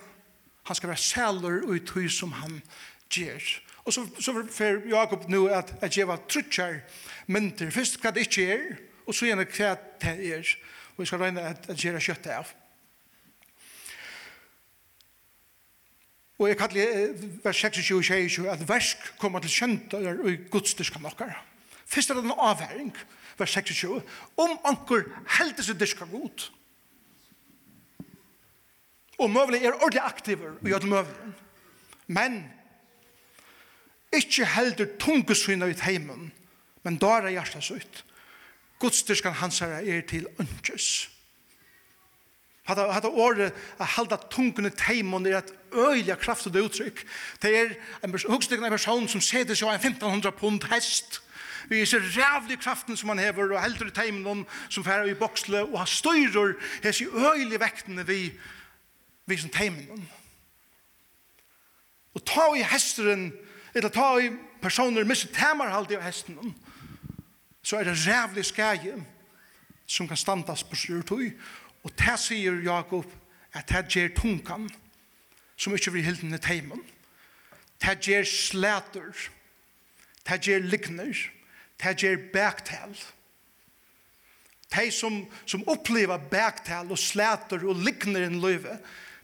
han 0.68 0.76
skal 0.76 0.90
være 0.90 0.98
sæler 0.98 1.76
i 1.76 1.80
tøy 1.86 2.08
som 2.10 2.32
han 2.32 2.62
gjør. 3.10 3.46
Og 3.86 3.94
så, 3.94 4.06
så 4.20 4.34
får 4.50 4.88
Jakob 4.90 5.30
nå 5.30 5.46
at 5.48 5.74
jeg 5.82 5.90
gjør 6.02 6.16
trutjar 6.30 6.82
mynter. 7.28 7.72
Først 7.72 8.02
hva 8.02 8.12
det 8.14 8.28
ikke 8.28 8.48
er, 8.54 8.66
og 9.08 9.16
så 9.16 9.26
gjerne 9.26 9.46
hva 9.46 9.76
det 10.02 10.18
er. 10.34 10.52
Og 10.96 11.04
jeg 11.04 11.08
skal 11.08 11.24
regne 11.24 11.42
at 11.42 11.70
jeg 11.70 11.78
gjør 11.86 12.00
kjøttet 12.00 12.34
av. 12.36 12.52
Og 16.42 16.48
jeg 16.50 16.58
kallar 16.58 17.12
vers 17.44 17.60
26-26 17.66 18.48
at 18.50 18.64
versk 18.66 19.12
kommer 19.22 19.44
til 19.44 19.54
kjentare 19.54 20.16
og 20.24 20.32
i 20.32 20.40
gudstyrskan 20.50 21.06
okkar. 21.06 21.36
Fyrst 21.86 22.10
er 22.10 22.18
det 22.18 22.24
en 22.26 22.34
avhæring, 22.34 22.90
vers 23.38 23.54
26, 23.54 24.02
om 24.42 24.56
anker 24.66 25.04
heldes 25.38 25.70
i 25.70 25.76
dyrka 25.78 26.08
god. 26.10 26.48
Og 29.22 29.30
møvelig 29.30 29.62
er 29.62 29.78
ordentlig 29.78 30.02
aktiver 30.02 30.58
i 30.66 30.74
at 30.74 30.84
møvelig. 30.90 31.36
Men, 32.08 32.42
ikkje 34.10 34.50
heldur 34.56 34.90
tungesyna 35.00 35.70
i 35.70 35.78
heimen, 35.86 36.32
men 36.82 36.98
dara 36.98 37.30
hjertas 37.30 37.70
ut. 37.72 38.04
Gudstyrskan 38.82 39.38
hans 39.44 39.62
er 39.62 40.02
til 40.10 40.26
ønskjøs. 40.42 40.90
Hata 42.70 42.92
hata 42.94 43.10
orð 43.10 43.48
að 43.50 43.90
halda 43.96 44.20
tunguna 44.30 44.70
teimon 44.70 45.26
er 45.26 45.40
at 45.40 45.50
øyla 45.74 46.16
kraft 46.16 46.46
og 46.48 46.60
uttrykk. 46.62 47.04
Det 47.42 47.52
er 47.58 47.76
en 48.04 48.14
hugstykna 48.14 48.70
person 48.70 49.08
som 49.10 49.22
setur 49.22 49.58
seg 49.58 49.72
á 49.72 49.80
1500 49.80 50.32
pund 50.38 50.68
hest. 50.70 51.22
Vi 51.70 51.82
er 51.82 51.86
så 51.86 51.98
rævlig 51.98 52.60
kraften 52.60 52.98
som 52.98 53.10
han 53.10 53.20
hever 53.20 53.54
og 53.54 53.62
heldur 53.62 53.88
i 53.88 53.96
teimen 53.96 54.46
som 54.70 54.84
færer 54.84 55.10
i 55.10 55.18
boksle 55.18 55.64
og 55.64 55.78
han 55.80 55.88
styrer 55.88 56.54
hese 56.84 57.06
øylig 57.06 57.60
vektene 57.60 58.08
vi 58.08 58.32
vi 59.26 59.38
som 59.38 59.50
teimen 59.50 60.10
Og 62.14 62.26
ta 62.26 62.50
i 62.58 62.66
hesteren 62.68 63.32
eller 63.74 63.90
ta 63.90 64.18
i 64.20 64.32
personer 64.62 65.08
misse 65.08 65.28
temar 65.32 65.72
halde 65.72 65.96
av 65.96 66.04
hesten 66.04 66.56
så 67.64 67.78
er 67.78 67.84
det 67.84 68.08
rævlig 68.08 68.46
skæge 68.46 68.98
som 69.88 70.08
kan 70.08 70.18
standas 70.18 70.64
på 70.64 70.76
syrtøy 70.76 71.32
Og 71.84 71.94
det 71.98 72.18
sier 72.22 72.62
Jakob 72.66 73.06
at 73.54 73.70
det 73.70 73.88
gjør 73.90 74.16
tungan 74.16 74.70
som 75.58 75.76
ikke 75.76 75.94
blir 75.94 76.10
i 76.10 76.38
teimen. 76.42 76.82
Det 77.82 77.98
gjør 78.06 78.24
slæter. 78.24 79.30
Det 80.30 80.42
gjør 80.42 80.68
likner. 80.70 81.18
Det 81.84 81.96
gjør 81.98 82.18
baktal. 82.34 82.96
De 84.72 84.92
som, 84.92 85.26
som 85.46 85.68
opplever 85.68 86.18
baktal 86.32 86.92
og 86.92 87.00
slæter 87.00 87.66
og 87.68 87.76
likner 87.76 88.30
i 88.30 88.34
løyve, 88.40 88.78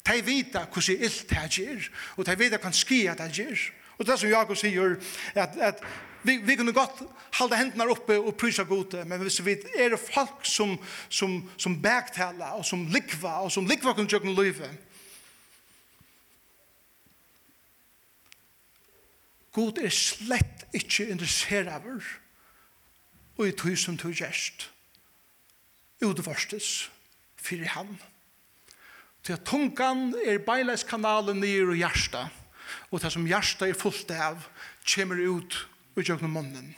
de 0.07 0.21
vet 0.25 0.55
hvordan 0.55 1.03
ilt 1.03 1.29
det 1.29 1.49
gjør. 1.51 1.89
Og 2.17 2.25
de 2.25 2.39
vet 2.39 2.57
hvordan 2.57 2.73
skia 2.73 3.15
det 3.15 3.31
gjør. 3.33 3.69
Og 3.97 4.05
det 4.05 4.19
som 4.19 4.29
Jakob 4.29 4.57
sier, 4.57 4.95
at, 5.35 5.57
at 5.57 5.83
vi, 6.23 6.37
vi 6.37 6.55
kunne 6.55 6.73
godt 6.73 7.01
halda 7.37 7.59
hendene 7.59 7.87
oppe 7.91 8.17
og 8.19 8.35
prysa 8.39 8.63
gode, 8.67 9.03
men 9.05 9.21
hvis 9.21 9.39
vi 9.45 9.57
er 9.77 9.97
folk 9.99 10.45
som, 10.47 10.77
som, 11.09 11.39
som 11.57 11.77
bergtala 11.81 12.55
og 12.57 12.65
som 12.65 12.87
likva, 12.91 13.41
og 13.45 13.51
som 13.51 13.67
likva 13.67 13.93
kunne 13.93 14.09
tjøkken 14.09 14.35
løyve. 14.37 14.69
God 19.57 19.81
er 19.81 19.93
slett 19.93 20.67
ikke 20.77 21.07
interesseret 21.09 21.73
over 21.73 22.03
og 23.37 23.47
i 23.47 23.53
tog 23.57 23.77
som 23.77 23.97
tog 23.97 24.13
gjerst 24.17 24.69
utvarstes 26.05 26.89
fyrir 27.41 27.69
han. 27.73 27.95
Til 29.25 29.33
at 29.33 29.45
tungan 29.49 30.11
er 30.25 30.43
beileiskanalen 30.45 31.41
nir 31.41 31.71
og 31.71 31.79
hjersta 31.79 32.27
og 32.91 33.01
det 33.01 33.11
som 33.13 33.25
hjersta 33.27 33.67
er 33.67 33.77
fullt 33.77 34.11
av, 34.15 34.45
kommer 34.87 35.19
ut 35.19 35.57
og 35.97 36.05
gjøkne 36.05 36.29
munnen 36.29 36.69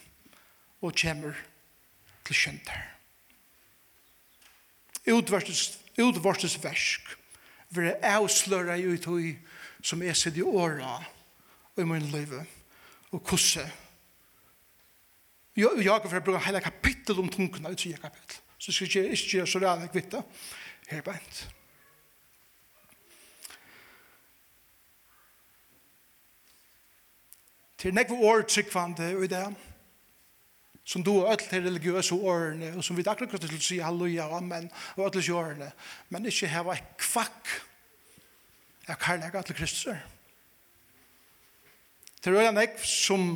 og 0.80 0.96
kommer 0.96 1.36
til 2.28 2.40
kjenter. 2.40 2.86
Utvarstes 5.10 6.56
versk 6.64 7.16
vil 7.76 7.90
jeg 7.90 8.00
avsløre 8.08 8.80
i 8.80 8.88
uthøy 8.88 9.34
som 9.84 10.02
jeg 10.04 10.18
sitter 10.18 10.42
i 10.44 10.48
åra 10.48 10.96
og 11.76 11.84
i 11.84 11.88
min 11.88 12.10
liv 12.14 12.34
og 13.12 13.24
kusse. 13.24 13.66
Jeg, 15.58 15.70
jeg 15.84 15.92
har 15.92 16.24
brukt 16.24 16.46
hele 16.46 16.62
kapittel 16.64 17.20
om 17.20 17.30
tungene 17.30 17.72
ut 17.72 17.86
i 17.86 17.92
kapittel. 17.92 18.40
Så 18.60 18.72
skal 18.72 18.92
jeg 18.94 19.16
ikke 19.16 19.32
gjøre 19.38 19.48
så 19.48 19.60
reale 19.60 19.88
kvitte 19.92 20.24
her 20.90 21.04
beint. 21.04 21.48
til 27.80 27.96
nekve 27.96 28.18
år 28.28 28.44
tryggvande 28.50 29.14
og 29.16 29.24
i 29.24 29.32
det, 29.32 29.46
som 30.90 31.04
du 31.06 31.12
og 31.22 31.30
öll 31.32 31.44
til 31.50 31.64
religiøse 31.64 32.16
årene, 32.16 32.74
og 32.76 32.84
som 32.84 32.98
vi 32.98 33.06
akkurat 33.06 33.36
til 33.38 33.56
å 33.56 33.62
si 33.62 33.78
halleluja 33.78 34.26
og 34.26 34.40
amen, 34.40 34.70
og 34.98 35.06
öll 35.06 35.22
til 35.22 35.36
årene, 35.38 35.70
men 36.10 36.26
ikke 36.26 36.50
heva 36.50 36.76
et 36.76 36.96
kvakk 36.98 37.52
av 38.90 38.98
karlæga 38.98 39.44
til 39.46 39.56
Kristus. 39.60 40.02
Til 42.20 42.36
røyla 42.36 42.52
nekv 42.52 42.82
som 42.84 43.30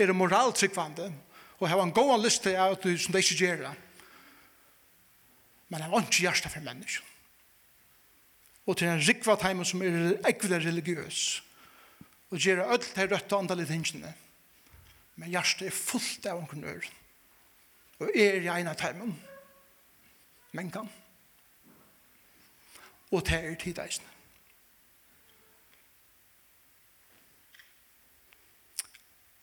er 0.00 0.14
moral 0.16 0.54
tryggvande, 0.56 1.10
og 1.60 1.68
heva 1.68 1.84
en 1.84 1.94
god 1.94 2.24
list 2.24 2.42
til 2.46 2.56
at 2.56 2.80
du 2.82 2.96
som 2.96 3.12
det 3.12 3.22
ikke 3.26 3.44
gjør 3.44 3.62
det, 3.66 3.74
men 5.68 5.84
heva 5.84 6.00
ikke 6.00 6.24
hjersta 6.24 6.48
for 6.48 6.64
menneskene. 6.64 7.06
Og 8.66 8.76
til 8.78 8.88
en 8.88 9.02
rikva 9.02 9.36
teimen 9.40 9.66
som 9.66 9.82
er 9.82 10.16
ekvile 10.28 10.58
religiøse, 10.64 11.42
og 12.30 12.38
gjøre 12.38 12.66
alt 12.70 12.86
til 12.94 13.10
rødt 13.10 13.32
og 13.32 13.42
andalig 13.42 13.66
tingene. 13.66 14.14
Men 15.16 15.32
hjertet 15.32 15.66
er 15.68 15.74
fullt 15.74 16.26
av 16.30 16.38
omkring 16.40 16.64
ør. 16.64 16.86
Og 18.00 18.14
er 18.14 18.40
i 18.40 18.48
en 18.48 18.70
av 18.70 18.78
termen. 18.80 19.12
Men 20.52 20.70
kan. 20.70 20.88
Og 23.10 23.26
det 23.26 23.38
er 23.38 23.58
tideisene. 23.58 24.06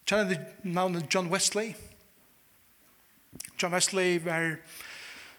Kjenner 0.08 0.32
du 0.32 0.70
navnet 0.72 1.14
John 1.14 1.28
Wesley? 1.28 1.74
John 3.62 3.74
Wesley 3.74 4.22
var 4.24 4.56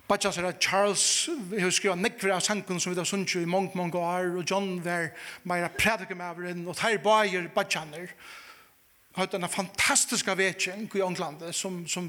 Bajja 0.08 0.30
sier 0.32 0.46
at 0.48 0.62
Charles 0.64 1.02
har 1.52 1.72
skrivet 1.74 2.00
nekver 2.00 2.32
av 2.32 2.40
sangen 2.40 2.80
som 2.80 2.94
vi 2.94 2.96
har 2.96 3.08
sunnet 3.08 3.34
i 3.36 3.44
mange, 3.44 3.74
mange 3.76 4.00
år, 4.00 4.38
og 4.40 4.44
John 4.48 4.78
var 4.80 5.10
mer 5.44 5.68
predikamæveren, 5.76 6.62
og 6.64 6.78
her 6.80 6.96
bajer 7.04 7.50
Bajjaner. 7.52 8.14
Hatt 9.18 9.34
en 9.36 9.48
fantastisk 9.52 10.30
vetjeng 10.38 10.86
i 10.96 11.04
Ånglandet 11.04 11.52
som, 11.56 11.82
som 11.90 12.08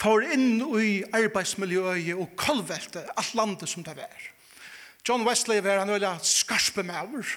får 0.00 0.24
inn 0.32 0.62
i 0.80 1.02
arbeidsmiljøet 1.12 2.14
og 2.16 2.32
kolvelte 2.38 3.04
alt 3.12 3.36
landet 3.36 3.68
som 3.68 3.84
det 3.84 3.96
var. 3.98 4.28
John 5.04 5.26
Wesley 5.28 5.60
var 5.60 5.82
en 5.82 5.92
øyla 5.92 6.14
skarspe 6.22 6.82
mæver, 6.86 7.36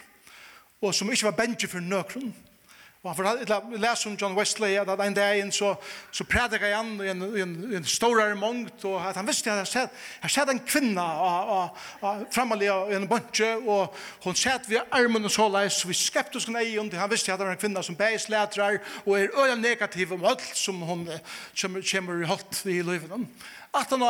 og 0.81 0.95
som 0.95 1.11
ikke 1.11 1.27
var 1.33 1.39
bensje 1.41 1.67
for 1.67 1.83
nøkron, 1.83 2.31
Og 3.05 3.11
han 3.11 3.17
fortalte, 3.19 3.77
les 3.77 4.05
om 4.09 4.15
John 4.21 4.33
Wesley, 4.33 4.79
at 4.81 4.89
en 4.89 5.13
dag 5.13 5.37
inn 5.37 5.51
så, 5.53 5.75
så 6.09 6.25
prædikar 6.25 6.71
han 6.73 6.95
i 7.05 7.11
en, 7.11 7.21
en, 7.21 7.51
en 7.77 7.85
større 7.85 8.31
mångt, 8.35 8.81
og 8.89 8.95
at 8.97 9.19
han 9.19 9.27
visste 9.27 9.51
at 9.53 9.61
han 9.61 9.69
sett, 9.69 9.99
han 10.23 10.33
sett 10.33 10.49
en 10.49 10.61
kvinna 10.65 11.05
framalig 12.33 12.71
i 12.71 12.97
en 12.97 13.05
bunche, 13.11 13.51
og 13.61 13.93
hun 14.25 14.39
sett 14.41 14.65
vi 14.71 14.81
armen 14.89 15.29
og 15.29 15.35
så 15.35 15.45
leis, 15.53 15.83
vi 15.85 15.93
skeptisk 15.93 16.49
nei, 16.49 16.71
og 16.81 16.97
han 16.97 17.13
visste 17.13 17.29
at 17.29 17.43
det 17.43 17.45
var 17.45 17.53
en 17.53 17.61
kvinna 17.61 17.85
som 17.85 17.99
beis 17.99 18.25
letrar, 18.33 18.81
og 19.05 19.19
er 19.19 19.37
øyla 19.37 19.61
negativ 19.61 20.17
om 20.17 20.25
alt 20.25 20.49
som 20.57 20.81
hun 20.81 21.05
kommer 21.53 22.25
i 22.25 22.33
holdt 22.33 22.65
i 22.65 22.81
livet. 22.81 23.13
At 23.69 23.93
han 23.93 24.09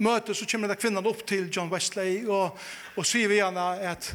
møter, 0.00 0.32
så 0.32 0.48
kommer 0.48 0.72
det 0.72 0.80
kvinnan 0.80 1.12
opp 1.12 1.26
til 1.28 1.52
John 1.52 1.68
Wesley, 1.68 2.24
og, 2.24 2.56
og 2.96 3.04
sier 3.04 3.28
vi 3.28 3.44
henne 3.44 3.68
at 3.84 4.14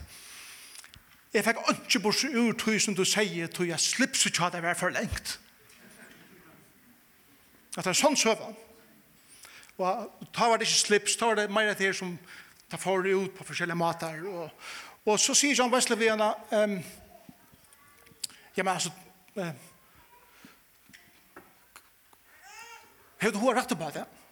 Jeg 1.35 1.43
fikk 1.43 1.57
ikke 1.73 1.99
bort 1.99 2.21
ur 2.23 2.53
tog 2.55 2.77
som 2.79 2.95
du 2.95 3.03
sier, 3.03 3.49
tog 3.51 3.67
jeg 3.67 3.79
slipper 3.83 4.15
så 4.15 4.29
ikke 4.31 4.45
at 4.45 4.53
jeg 4.55 4.63
var 4.63 4.77
for 4.79 4.93
lengt. 4.95 5.33
At 7.75 7.83
det 7.83 7.91
er 7.91 7.99
sånn 7.99 8.15
søvann. 8.15 8.55
Og 9.75 10.29
ta 10.31 10.47
var 10.47 10.61
det 10.61 10.69
ikke 10.69 10.79
slips, 10.79 11.17
ta 11.19 11.27
var 11.27 11.41
det 11.41 11.49
mer 11.51 11.73
til 11.75 11.91
som 11.97 12.13
tar 12.71 12.79
for 12.79 13.03
det 13.03 13.17
ut 13.19 13.35
på 13.35 13.43
forskjellige 13.49 13.75
mater. 13.75 14.23
Og, 14.31 14.69
og 15.05 15.19
så 15.19 15.35
sier 15.35 15.57
John 15.59 15.73
Wesley 15.73 15.99
ved 15.99 16.13
henne, 16.13 16.31
um, 16.55 16.77
ja, 18.55 18.63
men 18.63 18.73
altså, 18.77 18.93
um, 19.35 19.51
du 23.25 23.41
hun 23.41 23.57
rett 23.57 23.75
på 23.75 23.91
det? 23.91 24.05
Ja 24.05 24.24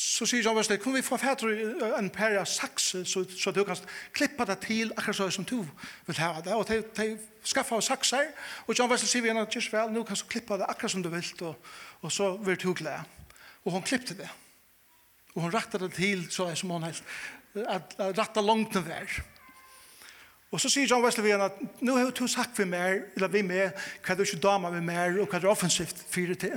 så 0.00 0.24
sier 0.24 0.40
John 0.40 0.56
Wesley, 0.56 0.78
kunne 0.80 0.96
vi 0.96 1.04
få 1.04 1.18
fætter 1.20 1.50
en 1.98 2.08
par 2.10 2.32
av 2.40 2.46
sakse, 2.48 3.02
så, 3.04 3.20
så 3.36 3.52
du 3.52 3.60
kan 3.68 3.76
klippa 4.16 4.46
det 4.48 4.56
til 4.64 4.94
akkurat 4.96 5.16
så 5.16 5.26
som 5.34 5.44
du 5.44 5.58
vil 6.06 6.20
ha 6.22 6.40
det. 6.40 6.54
Og 6.56 6.64
de, 6.68 6.78
de 6.96 7.18
skaffa 7.44 7.76
av 7.76 7.84
sakser, 7.84 8.30
og 8.64 8.78
John 8.78 8.88
Wesley 8.88 9.10
sier 9.10 9.26
vi 9.26 9.28
henne, 9.28 9.44
just 9.52 9.72
vel, 9.74 9.92
nå 9.92 10.04
kan 10.08 10.16
du 10.16 10.22
klippa 10.30 10.56
det 10.56 10.70
akkurat 10.72 10.94
som 10.94 11.04
du 11.04 11.10
vil, 11.12 11.26
og, 11.44 11.74
og 12.00 12.14
så 12.14 12.30
vil 12.46 12.56
du 12.62 12.72
glede. 12.78 13.02
Og 13.64 13.76
hun 13.76 13.84
klippte 13.84 14.16
det. 14.16 14.30
Og 15.34 15.44
hun 15.44 15.52
rattet 15.52 15.84
det 15.84 15.92
til, 15.98 16.24
så 16.32 16.48
er 16.48 16.56
som 16.56 16.72
hun 16.72 16.88
helst, 16.88 17.04
at, 17.60 17.92
at 17.98 18.16
rattet 18.22 18.44
langt 18.44 18.72
den 18.78 18.88
vær. 18.88 19.20
Og 20.50 20.64
så 20.64 20.72
sier 20.72 20.88
John 20.88 21.04
Wesley 21.04 21.28
vi 21.28 21.34
henne, 21.36 21.50
nå 21.84 21.98
har 21.98 22.08
du 22.16 22.24
sagt 22.24 22.56
vi 22.56 22.64
mer, 22.64 23.04
eller 23.18 23.28
vi 23.36 23.44
med, 23.44 23.76
hva 24.00 24.16
du 24.16 24.24
ikke 24.24 24.40
dama 24.48 24.72
vi 24.72 24.80
mer, 24.80 25.20
og 25.20 25.28
hva 25.28 25.44
du 25.44 25.50
offensivt 25.52 26.00
fyrer 26.08 26.40
til. 26.40 26.56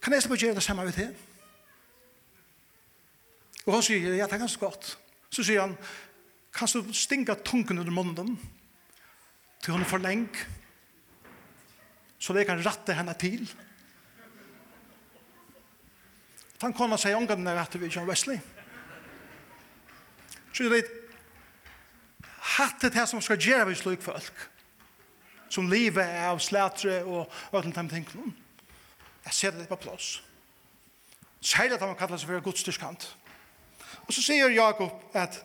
Kan 0.00 0.16
jeg 0.16 0.24
slå 0.24 0.40
å 0.40 0.42
gjøre 0.46 0.56
det 0.62 0.64
samme 0.64 0.88
med 0.88 0.96
det? 0.96 1.12
Og 3.64 3.72
han 3.76 3.84
sier, 3.84 4.14
ja, 4.14 4.26
det 4.26 4.36
er 4.36 4.44
ganske 4.44 4.60
godt. 4.60 4.98
Så 5.32 5.44
sier 5.44 5.64
han, 5.64 5.76
kan 6.54 6.70
du 6.70 6.92
stinga 6.94 7.34
tungen 7.42 7.80
under 7.80 7.94
munnen 7.94 8.36
til 9.64 9.72
hun 9.72 9.82
er 9.82 9.88
for 9.88 10.02
leng 10.02 10.28
så 12.24 12.32
det 12.32 12.46
kan 12.48 12.62
ratte 12.64 12.94
henne 12.96 13.12
til. 13.20 13.42
Han 16.62 16.72
kan 16.72 16.94
seg 16.96 17.16
omgang 17.18 17.42
når 17.44 17.58
jeg 17.58 17.80
ved 17.82 17.90
John 17.92 18.08
Wesley. 18.08 18.38
Så 20.54 20.64
det 20.64 20.78
er 20.78 20.88
hatt 22.54 22.80
det 22.80 22.94
her 22.94 23.04
som 23.10 23.20
skal 23.20 23.36
gjøre 23.36 23.66
vi 23.68 23.76
slik 23.76 24.04
folk 24.04 24.48
som 25.52 25.68
livet 25.70 26.02
er 26.02 26.30
av 26.30 26.40
slætre 26.42 27.02
og 27.04 27.28
ødelen 27.52 27.74
dem 27.76 27.88
ting, 27.88 28.08
Jeg 29.24 29.32
ser 29.32 29.50
det 29.50 29.68
på 29.68 29.76
plass. 29.76 30.22
Særlig 31.40 31.74
at 31.74 31.80
han 31.80 31.96
kallar 31.96 32.16
seg 32.16 32.28
for 32.28 32.40
godstyrskant. 32.40 33.04
Ja 33.04 33.23
Og 34.06 34.12
så 34.12 34.22
sier 34.22 34.52
Jakob 34.52 34.92
at 35.14 35.40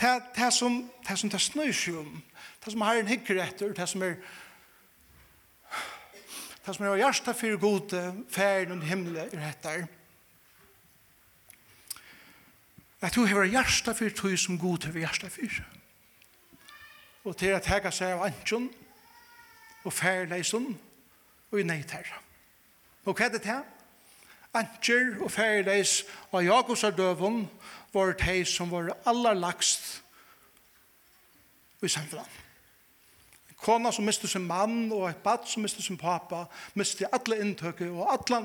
det, 0.00 0.22
det 0.36 0.52
som 0.54 0.90
det, 1.08 1.18
som 1.18 1.30
det 1.30 1.40
snøy 1.40 1.72
seg 1.72 1.98
om, 2.02 2.22
det 2.64 2.72
som 2.72 2.80
har 2.80 3.00
en 3.00 3.10
hikker 3.10 3.42
etter, 3.42 3.74
det 3.74 3.88
som 3.88 4.02
er 4.02 4.16
det 6.62 6.76
som 6.76 6.86
er 6.86 7.00
hjertet 7.00 7.36
for 7.36 7.58
gode, 7.58 8.00
ferden 8.30 8.78
og 8.78 8.86
himmelen 8.86 9.16
er 9.32 9.48
etter. 9.48 9.86
At 13.02 13.14
du 13.14 13.24
har 13.26 13.48
hjertet 13.50 13.98
for 13.98 14.14
tog 14.14 14.38
som 14.38 14.58
god 14.58 14.86
har 14.86 14.98
hjertet 14.98 15.32
for. 15.32 15.58
Og 17.24 17.36
til 17.36 17.56
at 17.56 17.66
hega 17.66 17.90
seg 17.90 18.14
av 18.14 18.22
antjon 18.28 18.70
og 19.82 19.92
ferleisen 19.92 20.68
og 21.50 21.58
i 21.58 21.66
neiterra. 21.66 22.22
Og 23.04 23.16
hva 23.18 23.26
er 23.26 23.34
det 23.34 23.42
til? 23.42 23.64
Antjer 24.54 25.16
og 25.18 25.30
ferleis 25.32 26.02
og 26.30 26.44
Jakobs 26.44 26.84
av 26.86 26.94
døven 26.94 27.42
var 27.92 28.14
de 28.18 28.44
som 28.48 28.70
var 28.70 28.92
aller 29.06 29.34
lagst 29.34 30.02
i 31.82 31.88
samfunnet. 31.88 32.40
En 33.50 33.58
kona 33.58 33.92
som 33.92 34.06
miste 34.06 34.28
sin 34.28 34.46
mann, 34.46 34.92
og 34.92 35.08
et 35.10 35.22
bad 35.24 35.46
som 35.46 35.62
miste 35.62 35.82
sin 35.82 35.98
pappa, 35.98 36.44
miste 36.74 37.08
alle 37.12 37.40
inntøkket, 37.42 37.90
og 37.90 38.12
alle, 38.12 38.42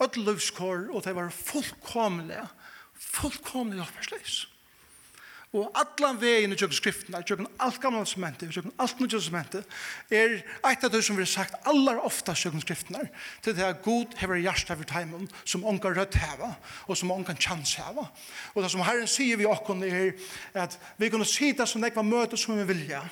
alle 0.00 0.24
livskår, 0.30 0.88
og 0.92 1.04
de 1.04 1.14
var 1.16 1.30
fullkomlige, 1.30 2.46
fullkomlige 2.94 3.82
hjelpersleis 3.82 4.46
og 5.58 5.78
allan 5.78 6.18
vegin 6.20 6.54
i 6.54 6.58
tjøkken 6.58 6.78
skriften, 6.78 7.16
i 7.18 7.26
tjøkken 7.26 7.48
alt 7.64 7.80
gamla 7.82 8.02
testamentet, 8.06 8.48
i 8.48 8.56
tjøkken 8.56 8.74
alt 8.80 9.00
nye 9.00 9.12
testamentet, 9.12 9.78
er 10.10 10.38
eit 10.70 10.86
av 10.86 10.92
det 10.94 11.02
som 11.04 11.18
vi 11.18 11.24
har 11.24 11.30
sagt 11.32 11.68
allar 11.68 12.00
ofta 12.06 12.34
i 12.36 12.42
tjøkken 12.42 12.64
skriften 12.64 13.00
er, 13.00 13.12
til 13.44 13.56
det 13.58 13.66
er 13.66 13.78
god 13.84 14.16
hever 14.22 14.42
hjärsta 14.42 14.76
for 14.78 14.88
teimen, 14.88 15.28
som 15.44 15.66
ongar 15.68 15.96
rødt 15.98 16.18
heva, 16.22 16.54
og 16.86 16.98
som 16.98 17.12
ongar 17.14 17.38
chans 17.38 17.76
heva. 17.80 18.08
Og 18.54 18.62
det 18.62 18.72
som 18.72 18.84
Herren 18.86 19.10
sier 19.10 19.40
vi 19.40 19.48
okkon 19.48 19.84
er 19.86 20.12
at 20.58 20.78
vi 20.98 21.10
kunne 21.12 21.28
sida 21.28 21.66
som 21.66 21.82
nekva 21.82 22.06
møte 22.06 22.38
som 22.40 22.58
vi 22.58 22.66
vilja, 22.68 23.04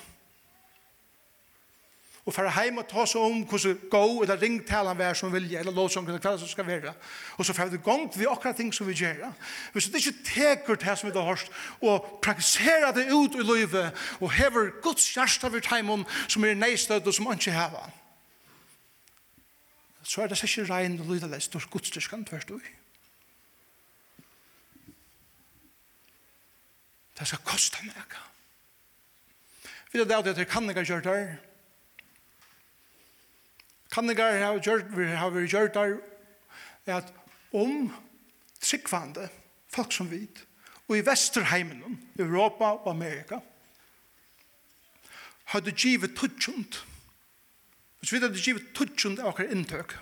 og 2.27 2.33
fara 2.35 2.51
heim 2.57 2.81
og 2.81 2.87
ta 2.91 3.05
seg 3.07 3.23
om 3.23 3.43
hvordan 3.47 3.77
gå 3.91 4.01
eller 4.23 4.41
ring 4.41 4.57
til 4.67 4.89
han 4.89 4.97
vær 4.99 5.15
som 5.15 5.31
vilje, 5.31 5.59
eller 5.59 5.71
lov 5.71 5.87
som 5.89 6.05
hva 6.05 6.33
som 6.37 6.49
skal 6.51 6.67
være 6.67 6.91
og 7.37 7.45
så 7.47 7.55
fara 7.55 7.71
vi 7.71 7.79
gong 7.83 8.09
vi 8.17 8.27
akkurat 8.27 8.57
ting 8.59 8.73
som 8.75 8.87
vi 8.87 8.97
gjør 8.99 9.29
hvis 9.73 9.87
det 9.93 10.01
ikke 10.01 10.25
teker 10.27 10.81
det 10.81 10.97
som 10.99 11.07
vi 11.07 11.15
har 11.15 11.29
hørt 11.29 11.47
og 11.79 12.19
praktiserer 12.23 12.91
det 12.91 13.07
ut 13.13 13.39
i 13.39 13.47
livet 13.47 13.95
og 14.19 14.33
hever 14.35 14.73
Guds 14.83 15.07
hjärsta 15.15 15.47
vid 15.53 15.71
heimom 15.71 16.03
som 16.27 16.43
er 16.43 16.59
neistød 16.59 17.07
og 17.07 17.13
som 17.13 17.31
han 17.31 17.39
ikke 17.39 17.55
hever. 17.55 17.87
så 20.03 20.21
er 20.21 20.27
det 20.27 20.43
ikke 20.43 20.67
regn 20.73 20.99
og 20.99 21.05
lydelest 21.05 21.55
og 21.55 21.61
Guds 21.71 21.87
styrkan 21.87 22.25
tvers 22.25 22.45
du 22.45 22.59
Det 27.17 27.25
skal 27.27 27.39
kosta 27.41 27.81
meg. 27.81 28.13
Vi 29.91 29.99
vet 29.99 30.11
at 30.11 30.35
det 30.37 30.47
kan 30.47 30.69
ikke 30.69 30.83
gjøre 30.85 31.01
det 31.01 31.46
Kanningar 33.91 34.39
har 34.39 34.59
gjort, 34.59 34.89
vi 34.97 35.05
har 35.05 35.31
vært 35.31 35.53
gjort 35.53 35.73
der, 35.73 35.97
at 36.87 37.13
om 37.53 37.91
tryggvande, 38.61 39.29
folk 39.71 39.93
som 39.95 40.11
vit, 40.11 40.43
og 40.87 40.97
i 40.97 41.05
Vesterheimen, 41.05 41.99
Europa 42.19 42.73
og 42.81 42.91
Amerika, 42.91 43.39
hadde 45.51 45.71
givet 45.71 46.15
tutsjund. 46.15 46.81
Hvis 47.99 48.11
vi 48.11 48.19
hadde 48.19 48.39
givet 48.39 48.71
tutsjund 48.75 49.19
av 49.19 49.31
okkar 49.31 49.51
inntøk, 49.51 49.95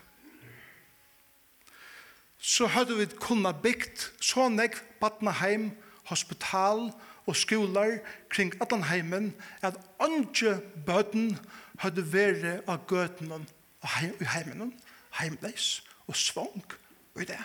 så 2.38 2.68
hadde 2.70 2.98
vi 2.98 3.08
kunna 3.18 3.54
byggt 3.58 4.12
så 4.22 4.50
nek 4.54 4.78
badnaheim 5.02 5.72
hospital 6.10 6.92
og 7.26 7.38
skolar 7.38 7.98
kring 8.30 8.54
Adlanheimen 8.62 9.32
at 9.66 9.80
andre 10.00 10.60
bøten 10.86 11.34
hadde 11.82 12.06
vært 12.14 12.68
av 12.70 12.86
gøtenen 12.90 13.48
og 13.86 13.92
heim, 14.00 14.18
i 14.18 14.26
heimen, 14.34 14.74
heimleis 15.20 15.84
og 16.08 16.18
svong 16.18 16.64
og 17.14 17.22
i 17.22 17.30
det. 17.30 17.40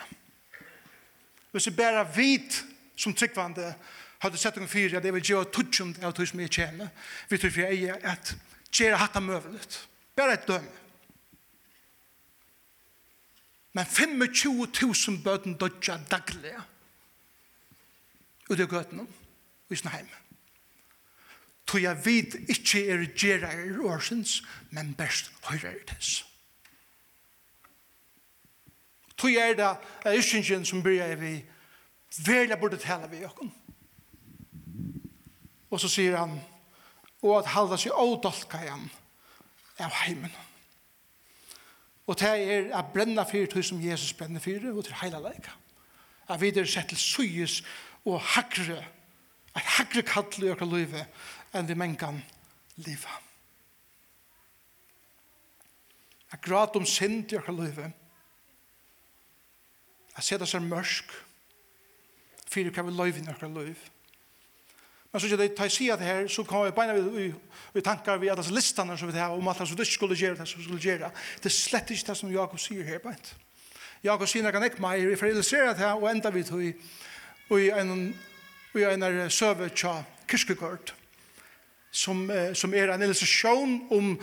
Hvis 1.51 1.67
vi 1.69 1.75
bare 1.77 2.05
vet 2.15 2.63
som 2.97 3.13
tryggvande 3.13 3.73
hadde 4.21 4.39
sett 4.39 4.57
noen 4.57 4.69
fyra, 4.69 5.01
det 5.01 5.13
vil 5.13 5.33
gjøre 5.33 5.51
tutsjum 5.53 5.93
av 6.01 6.15
tog 6.15 6.29
som 6.29 6.41
jeg 6.41 6.53
tjene, 6.53 6.89
vi 7.29 7.37
tror 7.37 7.53
for 7.53 7.65
jeg 7.65 7.89
er 7.89 8.05
at 8.13 8.33
gjøre 8.71 8.99
hatt 9.01 9.17
av 9.19 9.25
møvelet. 9.25 9.77
Bare 10.17 10.37
et 10.37 10.47
døme. 10.47 10.77
Men 13.73 13.87
25.000 13.87 15.21
bøten 15.23 15.55
dødja 15.55 15.95
daglig 16.11 16.57
ut 18.49 18.59
i 18.59 18.67
gøtene 18.67 19.05
og 19.05 19.71
i 19.71 19.79
sin 19.79 19.93
heim. 19.93 20.09
Tog 21.67 21.79
jeg 21.79 22.01
vid 22.05 22.35
ikke 22.51 22.81
er 22.91 23.05
gjerrar 23.15 23.63
i 23.63 23.77
årsens, 23.87 24.41
men 24.75 24.91
best 24.99 25.31
høyrer 25.47 25.77
i 25.77 25.85
tess. 25.87 26.25
Tog 29.21 29.35
er 29.37 29.53
det 29.53 29.67
er 30.05 30.17
ikke 30.17 30.65
som 30.65 30.83
byrja 30.83 31.15
vi 31.15 31.35
verla 32.25 32.55
burde 32.55 32.77
tala 32.77 33.07
vi 33.07 33.25
okken. 33.25 33.51
Og 35.69 35.79
så 35.79 35.87
sier 35.87 36.17
han 36.17 36.39
og 37.21 37.37
at 37.37 37.51
halda 37.53 37.77
seg 37.77 37.93
ådolka 37.93 38.63
igjen 38.63 38.87
av 39.79 39.93
heimen. 40.01 40.33
Og 42.09 42.17
det 42.17 42.31
er 42.31 42.71
å 42.73 42.81
brenna 42.93 43.23
fyrir 43.29 43.51
tog 43.51 43.63
som 43.63 43.81
Jesus 43.81 44.15
brenner 44.17 44.41
fyrir 44.41 44.73
og 44.73 44.87
til 44.87 44.97
heila 45.03 45.21
leika. 45.21 45.53
At 46.27 46.41
vi 46.41 46.49
er 46.49 46.65
sett 46.65 46.89
til 46.89 46.97
suyes 46.97 47.61
og 48.05 48.17
hakre 48.33 48.81
at 49.53 49.67
hakre 49.77 50.01
kallu 50.07 50.47
i 50.47 50.51
okra 50.53 50.65
løyve 50.65 51.05
enn 51.53 51.67
vi 51.67 51.75
mengan 51.77 52.21
liva. 52.81 53.17
At 56.31 56.41
grat 56.41 56.75
om 56.79 56.87
synd 56.87 57.31
i 57.31 57.37
okra 57.37 57.53
løyve 57.53 57.91
Jeg 60.17 60.23
ser 60.23 60.41
det 60.41 60.47
som 60.49 60.67
mørk. 60.67 61.13
Fyre 62.51 62.71
kan 62.75 62.87
vi 62.87 62.91
løyve 62.91 63.21
i 63.21 63.25
noen 63.25 63.53
løyv. 63.55 63.89
Men 65.11 65.19
så 65.19 65.27
sier 65.27 65.39
det, 65.39 65.49
da 65.57 65.67
jeg 65.67 65.75
sier 65.75 65.99
det 65.99 66.07
her, 66.07 66.27
så 66.31 66.43
kommer 66.47 66.69
jeg 66.69 66.75
beina 66.75 66.95
vi, 66.95 67.25
vi 67.75 67.83
tanker 67.83 68.19
vi 68.19 68.29
at 68.31 68.39
det 68.39 68.45
er 68.47 68.55
listene 68.55 68.95
som 68.97 69.11
vi 69.11 69.19
har 69.19 69.33
om 69.35 69.47
alt 69.51 69.59
det 69.59 69.75
du 69.75 69.83
skulle 69.87 70.15
gjøre 70.15 70.39
det 70.39 70.47
som 70.47 70.63
skulle 70.63 70.79
gjøre. 70.79 71.11
Det 71.43 71.51
er 71.51 71.55
slett 71.55 71.91
ikke 71.91 72.07
det 72.11 72.17
som 72.17 72.31
Jakob 72.31 72.59
sier 72.59 72.87
her 72.87 73.03
beint. 73.03 73.33
Jakob 74.03 74.29
sier 74.31 74.45
noen 74.45 74.67
ikke 74.67 74.81
mer, 74.81 75.03
vi 75.03 75.19
får 75.19 75.33
illustrere 75.33 75.75
det 75.75 75.83
her 75.83 75.99
og 75.99 76.07
enda 76.09 76.31
vi 76.31 76.45
tog 76.47 76.63
i 76.63 77.69
en, 77.75 78.07
i 78.73 78.87
en 78.87 79.05
søve 79.29 79.67
tja 79.75 79.97
kirkegård 80.31 80.93
som, 81.91 82.23
som 82.55 82.73
er 82.73 82.93
en 82.93 83.03
illustrasjon 83.03 83.75
om, 83.91 84.13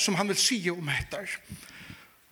som 0.00 0.16
han 0.16 0.32
vil 0.32 0.40
si 0.40 0.62
om 0.72 0.88
etter. 0.88 1.36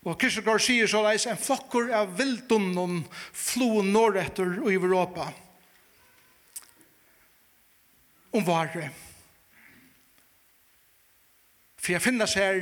Og 0.07 0.15
Kirchegård 0.21 0.63
sier 0.63 0.87
så 0.91 1.03
leis 1.03 1.27
en 1.27 1.41
flokkur 1.41 1.91
av 1.95 2.15
vildunnen 2.19 3.03
flo 3.35 3.83
norretter 3.83 4.61
i 4.71 4.77
Europa. 4.77 5.27
Om 8.31 8.45
vare. 8.47 8.91
For 11.79 11.97
jeg 11.97 12.05
finnes 12.05 12.37
her 12.39 12.61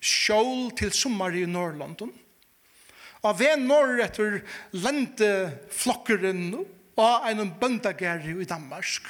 sjål 0.00 0.72
til 0.76 0.92
sommer 0.96 1.36
i 1.36 1.46
Norrlondon. 1.48 2.12
Av 3.24 3.36
ved 3.36 3.60
norretter 3.62 4.40
lente 4.72 5.30
flokkeren 5.72 6.54
av 7.00 7.26
en 7.28 7.50
bøndageri 7.60 8.36
i 8.40 8.48
Danmark. 8.48 9.08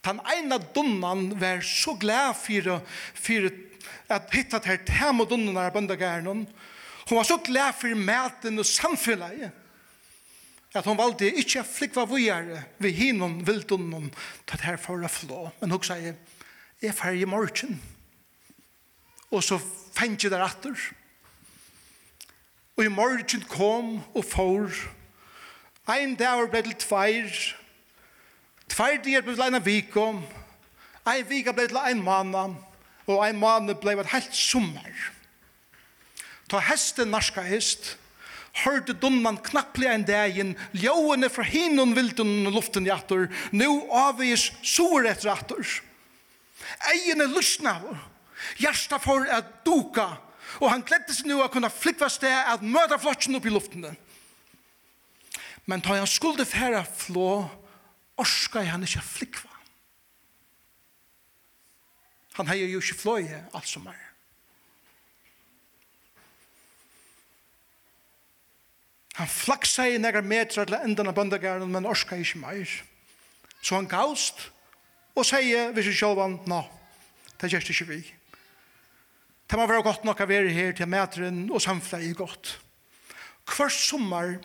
Den 0.00 0.20
ene 0.32 0.56
dunnan 0.74 1.26
var 1.40 1.60
så 1.64 1.92
glad 2.00 2.36
for, 2.40 2.80
for 3.14 3.50
at 4.08 4.30
hitta 4.34 4.60
til 4.62 4.80
tem 4.86 5.22
og 5.22 5.30
dunnar 5.30 5.70
av 5.70 5.74
bøndagæren. 5.76 6.46
Hun 7.08 7.16
var 7.16 7.26
så 7.26 7.40
glad 7.44 7.74
for 7.80 7.94
maten 7.96 8.58
og 8.58 8.66
samfunnet 8.66 9.50
at 10.74 10.86
hun 10.86 10.98
valgte 10.98 11.26
ikke 11.26 11.64
å 11.64 11.66
flikva 11.66 12.04
vujere 12.06 12.62
ved 12.78 12.94
hinnom 12.94 13.40
vildunnen 13.46 14.10
til 14.46 14.54
det 14.54 14.66
her 14.68 14.78
for 14.78 15.02
å 15.02 15.10
flå. 15.10 15.48
Men 15.58 15.74
hun 15.74 15.82
sier, 15.82 16.14
jeg 16.80 16.92
er 16.92 16.96
ferdig 16.96 17.24
i 17.26 17.30
morgen. 17.30 17.80
Og 19.30 19.42
så 19.42 19.58
fengt 19.94 20.22
jeg 20.22 20.30
der 20.32 20.44
atter. 20.46 20.78
Og 22.78 22.86
i 22.86 22.92
morgen 22.92 23.42
kom 23.50 23.96
og 24.14 24.24
får. 24.24 24.78
Ein 25.90 26.14
dag 26.18 26.46
ble 26.52 26.62
til 26.68 26.78
tveir. 26.86 27.34
Tveir 28.70 29.02
dier 29.02 29.26
ble 29.26 29.34
til 29.34 29.48
en 29.48 29.64
vikom. 29.64 30.22
Ein 31.10 31.26
vika 31.26 31.52
ble 31.56 31.66
til 31.66 31.82
en 31.82 32.04
mann 32.06 32.56
og 33.06 33.24
ein 33.24 33.38
måned 33.40 33.80
blei 33.80 33.96
et 33.98 34.12
helt 34.12 34.36
sommer. 34.36 34.92
Ta 36.50 36.60
hesten 36.66 37.12
narska 37.14 37.42
hest, 37.46 37.96
hørte 38.64 38.94
dunnan 38.98 39.38
knapplig 39.46 39.88
en 39.90 40.04
dagen, 40.06 40.56
ljåene 40.74 41.30
fra 41.30 41.44
hinun 41.46 41.94
vilden 41.94 42.50
luften 42.50 42.88
i 42.88 42.92
atter, 42.92 43.28
nu 43.52 43.68
avvis 43.94 44.50
sur 44.62 45.06
etter 45.06 45.30
atter. 45.32 45.62
Egen 46.92 47.22
lusna, 47.30 47.78
hjärsta 48.58 48.98
for 49.02 49.26
at 49.30 49.60
duka, 49.66 50.08
og 50.58 50.72
han 50.72 50.82
gledde 50.86 51.14
seg 51.14 51.28
nu 51.30 51.38
a 51.44 51.48
kunna 51.52 51.70
flikva 51.70 52.10
sted 52.10 52.34
at 52.34 52.64
møta 52.66 52.98
flotsen 52.98 53.38
opp 53.38 53.46
i 53.46 53.54
luften. 53.54 53.86
Men 55.70 55.84
ta 55.84 55.94
han 55.94 56.10
skulde 56.10 56.44
færa 56.48 56.82
flå, 56.82 57.46
orska 58.18 58.64
han 58.66 58.82
ikkje 58.84 59.04
flikva. 59.06 59.49
Han 62.40 62.48
har 62.48 62.56
jo 62.56 62.80
ikke 62.80 62.96
fløye 62.96 63.42
alt 63.52 63.68
som 63.68 63.84
er. 63.90 63.98
Han 69.18 69.28
flaksa 69.28 69.84
i 69.84 69.98
negra 70.00 70.22
metra 70.24 70.64
til 70.64 70.78
enden 70.78 71.10
av 71.10 71.18
bøndagaren, 71.18 71.68
men 71.68 71.84
orska 71.84 72.16
ikke 72.16 72.40
meir. 72.40 72.70
Så 73.60 73.76
han 73.76 73.88
gaust 73.90 74.46
og 75.12 75.26
sier 75.28 75.74
hvis 75.76 75.90
jeg 75.90 75.98
sjåvan, 75.98 76.38
nå, 76.48 76.62
det 77.36 77.50
gjerst 77.52 77.74
ikke 77.74 77.88
vi. 77.90 78.00
Det 79.44 79.58
må 79.60 79.66
være 79.68 79.84
godt 79.84 80.06
nok 80.08 80.22
å 80.24 80.28
være 80.30 80.54
her 80.56 80.72
til 80.78 80.88
metren 80.88 81.42
og 81.50 81.60
samfla 81.60 82.00
i 82.00 82.14
godt. 82.16 82.54
Kvart 83.44 83.76
sommer 83.76 84.38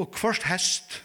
og 0.00 0.08
kvart 0.16 0.48
hest 0.48 1.02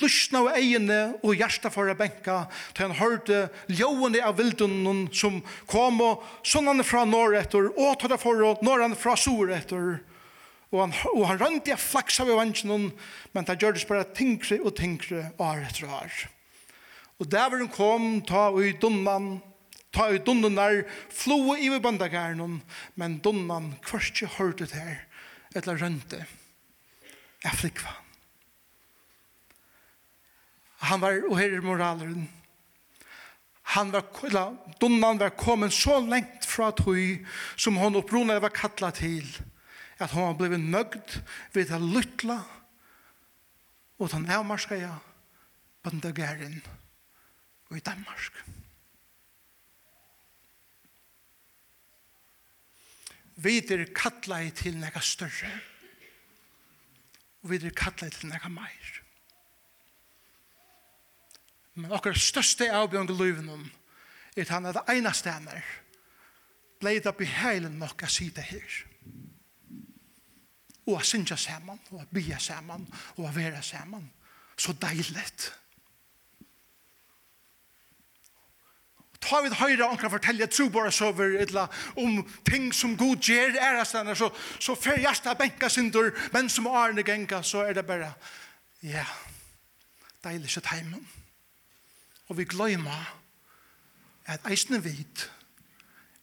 Lusna 0.00 0.40
av 0.40 0.54
egene 0.56 1.00
og 1.20 1.36
hjärsta 1.36 1.68
for 1.72 1.90
å 1.90 1.96
benka, 1.96 2.46
til 2.72 2.88
han 2.88 2.96
hørte 2.96 3.42
ljåene 3.68 4.22
av 4.24 4.38
vildunnen 4.38 5.04
som 5.12 5.42
kom 5.68 6.00
og 6.00 6.22
sånn 6.48 6.80
fra 6.86 7.04
norr 7.04 7.36
etter, 7.36 7.68
og 7.76 7.98
tar 8.00 8.14
det 8.14 8.20
for 8.22 8.40
og 8.48 8.64
når 8.64 8.94
fra 8.96 9.18
sor 9.20 9.52
etter. 9.52 9.98
Og 10.72 10.78
han, 10.80 10.94
og 11.12 11.26
han 11.28 11.40
rønte 11.42 11.74
jeg 11.74 11.84
flaks 11.84 12.22
av 12.24 12.30
vannsjonen, 12.32 12.88
men 13.36 13.48
det 13.48 13.58
gjør 13.60 13.76
det 13.76 13.88
bare 13.90 14.08
tingre 14.16 14.56
og 14.62 14.72
tingre 14.78 15.26
år 15.36 15.66
etter 15.68 15.92
år. 15.92 16.20
Og 17.20 17.28
der 17.30 17.50
hvor 17.52 17.60
hun 17.60 17.72
kom, 17.72 18.06
ta 18.24 18.46
i 18.56 18.72
dunnan, 18.80 19.34
ta 19.92 20.08
i 20.08 20.22
dunnan 20.24 20.56
der, 20.56 20.86
flo 21.12 21.52
i 21.52 21.68
bandagernen, 21.76 22.62
men 22.96 23.20
dunnan 23.20 23.74
kvørste 23.84 24.30
hørte 24.38 24.70
der, 24.72 25.04
etter 25.52 25.76
rønte. 25.76 26.24
Jeg 27.44 27.60
flikva 27.60 27.92
han. 27.92 28.11
Han 30.82 31.02
var, 31.02 31.20
og 31.28 31.38
her 31.38 31.54
er 31.56 31.64
moraleren, 31.64 32.26
han 33.72 33.92
var, 33.92 34.08
eller, 34.26 34.56
dunnan 34.80 35.20
var 35.20 35.36
kommet 35.38 35.72
så 35.72 36.00
lengt 36.02 36.44
fra 36.48 36.72
tøy 36.76 37.22
som 37.56 37.78
hon 37.80 37.96
opprona 37.96 38.40
var 38.42 38.52
kattla 38.52 38.90
til, 38.92 39.28
at 40.02 40.10
hon 40.10 40.26
var 40.26 40.38
blivit 40.40 40.66
nøgd 40.66 41.14
ved 41.54 41.70
å 41.72 41.78
lytla 41.80 42.40
og 44.02 44.10
den 44.10 44.26
avmarskaja 44.34 44.96
bøndagæren 45.86 46.58
og 47.70 47.78
i 47.78 47.84
Danmark. 47.86 48.42
Vider 53.42 53.86
kattlet 53.96 54.58
til 54.58 54.76
nega 54.78 55.00
større, 55.00 55.50
og 57.42 57.54
vider 57.54 57.72
kattlet 57.74 58.18
til 58.18 58.28
nega 58.34 58.50
meir. 58.52 58.90
Men 61.74 61.92
okkar 61.96 62.16
største 62.18 62.68
avbjørn 62.72 63.08
i 63.08 63.16
livet 63.16 63.48
er 64.36 64.44
at 64.44 64.52
han 64.52 64.66
er 64.68 64.76
det 64.76 64.84
eneste 64.96 65.32
han. 65.32 65.48
Blei 66.80 66.98
det 67.00 67.14
beheilig 67.16 67.70
nok 67.72 68.04
å 68.04 68.10
sitte 68.10 68.44
her. 68.44 68.78
Og 70.88 70.98
å 70.98 71.04
synge 71.06 71.36
sammen, 71.38 71.78
og 71.92 72.02
å 72.02 72.06
bya 72.10 72.40
sammen, 72.42 72.88
og 73.16 73.28
å 73.28 73.34
være 73.34 73.62
sammen. 73.64 74.08
Så 74.58 74.74
deilig. 74.76 75.28
Ta 79.22 79.38
vid 79.44 79.54
høyre 79.54 79.86
og 79.86 80.02
fortelle 80.10 80.48
tro 80.50 80.66
bare 80.74 80.90
sover 80.92 81.38
etla 81.40 81.68
om 81.96 82.18
ting 82.44 82.72
som 82.74 82.96
god 82.98 83.22
gjør 83.22 83.56
ærestene, 83.62 84.16
så, 84.18 84.28
så 84.58 84.74
fer 84.74 84.98
hjertet 85.00 85.38
benka 85.38 85.70
synder, 85.70 86.10
men 86.34 86.50
som 86.50 86.66
arne 86.66 87.06
genka, 87.06 87.40
så 87.46 87.62
er 87.68 87.78
det 87.78 87.86
bare, 87.86 88.10
ja, 88.82 89.06
deilig 90.26 90.50
sitt 90.50 90.66
teimen. 90.66 91.06
Ja 91.06 91.21
og 92.32 92.38
vi 92.38 92.46
gløyma 92.48 92.94
at 94.32 94.46
eisne 94.48 94.78
vit 94.80 95.26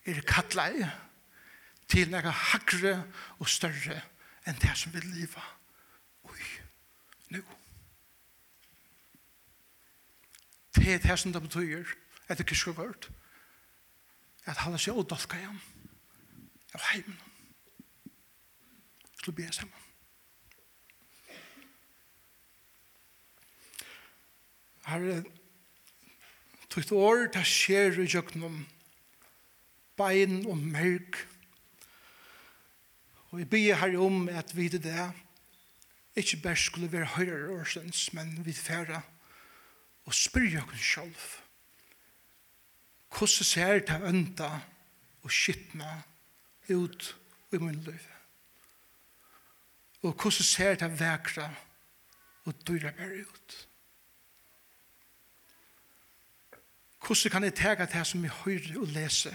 er 0.09 0.23
kattlei 0.25 0.87
til 1.91 2.09
nega 2.09 2.31
hakre 2.33 2.95
og 3.37 3.49
større 3.51 3.99
enn 4.49 4.57
det 4.57 4.73
som 4.79 4.95
vil 4.95 5.05
liva 5.05 5.43
ui, 6.25 6.47
nu. 7.35 7.43
Det 10.73 10.95
er 10.95 11.05
det 11.05 11.19
som 11.21 11.35
det 11.35 11.45
betyr 11.45 11.93
etter 12.25 12.41
kyrkje 12.41 12.73
vørt 12.79 13.11
at 14.49 14.65
halda 14.65 14.81
seg 14.81 14.97
odolka 14.97 15.37
igjen 15.37 15.61
av 16.73 16.89
heimen 16.89 17.21
til 19.21 19.37
bia 19.37 19.53
saman 19.53 19.69
sammen. 19.69 19.85
Herre, 24.89 25.21
Tutt 26.69 26.91
år 26.93 27.31
ta 27.33 27.41
skjer 27.41 27.97
i 27.97 28.05
jøknum 28.05 28.61
bein 29.97 30.43
og 30.45 30.57
merk. 30.57 31.23
Og 33.29 33.39
vi 33.41 33.45
bygger 33.45 33.81
her 33.81 33.97
om 34.01 34.29
at 34.29 34.55
vi 34.57 34.67
det 34.67 34.85
er. 34.85 35.11
ikke 36.15 36.37
bare 36.43 36.57
skulle 36.57 36.91
være 36.91 37.05
høyere 37.05 37.59
årsens, 37.59 38.13
men 38.13 38.45
vi 38.45 38.53
færre 38.53 39.01
og 40.05 40.13
spyr 40.13 40.49
jøkken 40.49 40.77
selv. 40.77 41.15
Hvordan 43.09 43.27
ser 43.27 43.79
det 43.79 44.01
ønda 44.03 44.49
og 45.23 45.31
skittna 45.31 46.01
ut 46.69 47.15
i 47.51 47.57
min 47.57 47.81
liv? 47.83 48.05
Og 50.01 50.13
hvordan 50.13 50.43
ser 50.43 50.75
det 50.75 50.91
vekra 50.99 51.49
og 52.45 52.67
dyrer 52.67 52.91
bare 52.91 53.21
ut? 53.21 53.68
Hvordan 57.05 57.31
kan 57.31 57.43
jeg 57.43 57.55
tega 57.55 57.85
det 57.85 58.05
som 58.07 58.23
jeg 58.23 58.35
høyre 58.43 58.79
og 58.81 58.93
lese 58.93 59.31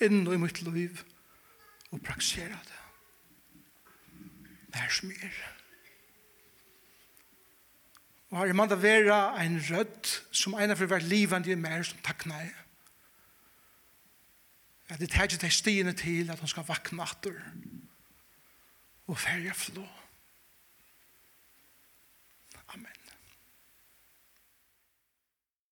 inn 0.00 0.24
i 0.24 0.38
mitt 0.40 0.62
liv 0.64 1.02
og 1.90 2.02
praksere 2.02 2.56
det? 2.56 2.78
Det 4.70 4.80
er 4.80 4.94
som 4.94 5.10
jeg 5.10 5.28
er. 5.28 5.56
Og 8.30 8.38
har 8.38 8.46
jeg 8.46 8.56
mann 8.56 8.82
være 8.82 9.44
en 9.44 9.58
rødt 9.70 10.10
som 10.30 10.54
ena 10.54 10.74
for 10.78 10.86
hvert 10.86 11.02
livende 11.02 11.50
i 11.50 11.58
mer 11.58 11.82
som 11.82 11.98
takna 12.06 12.38
jeg. 12.44 12.52
At 14.90 15.00
det 15.00 15.10
tar 15.10 15.26
ikke 15.26 15.42
det 15.42 15.52
stiene 15.52 15.92
til 15.92 16.30
at 16.30 16.38
han 16.38 16.48
skal 16.48 16.66
vakna 16.66 17.02
atter 17.02 17.34
og 19.06 19.18
ferja 19.18 19.52
flå. 19.54 19.86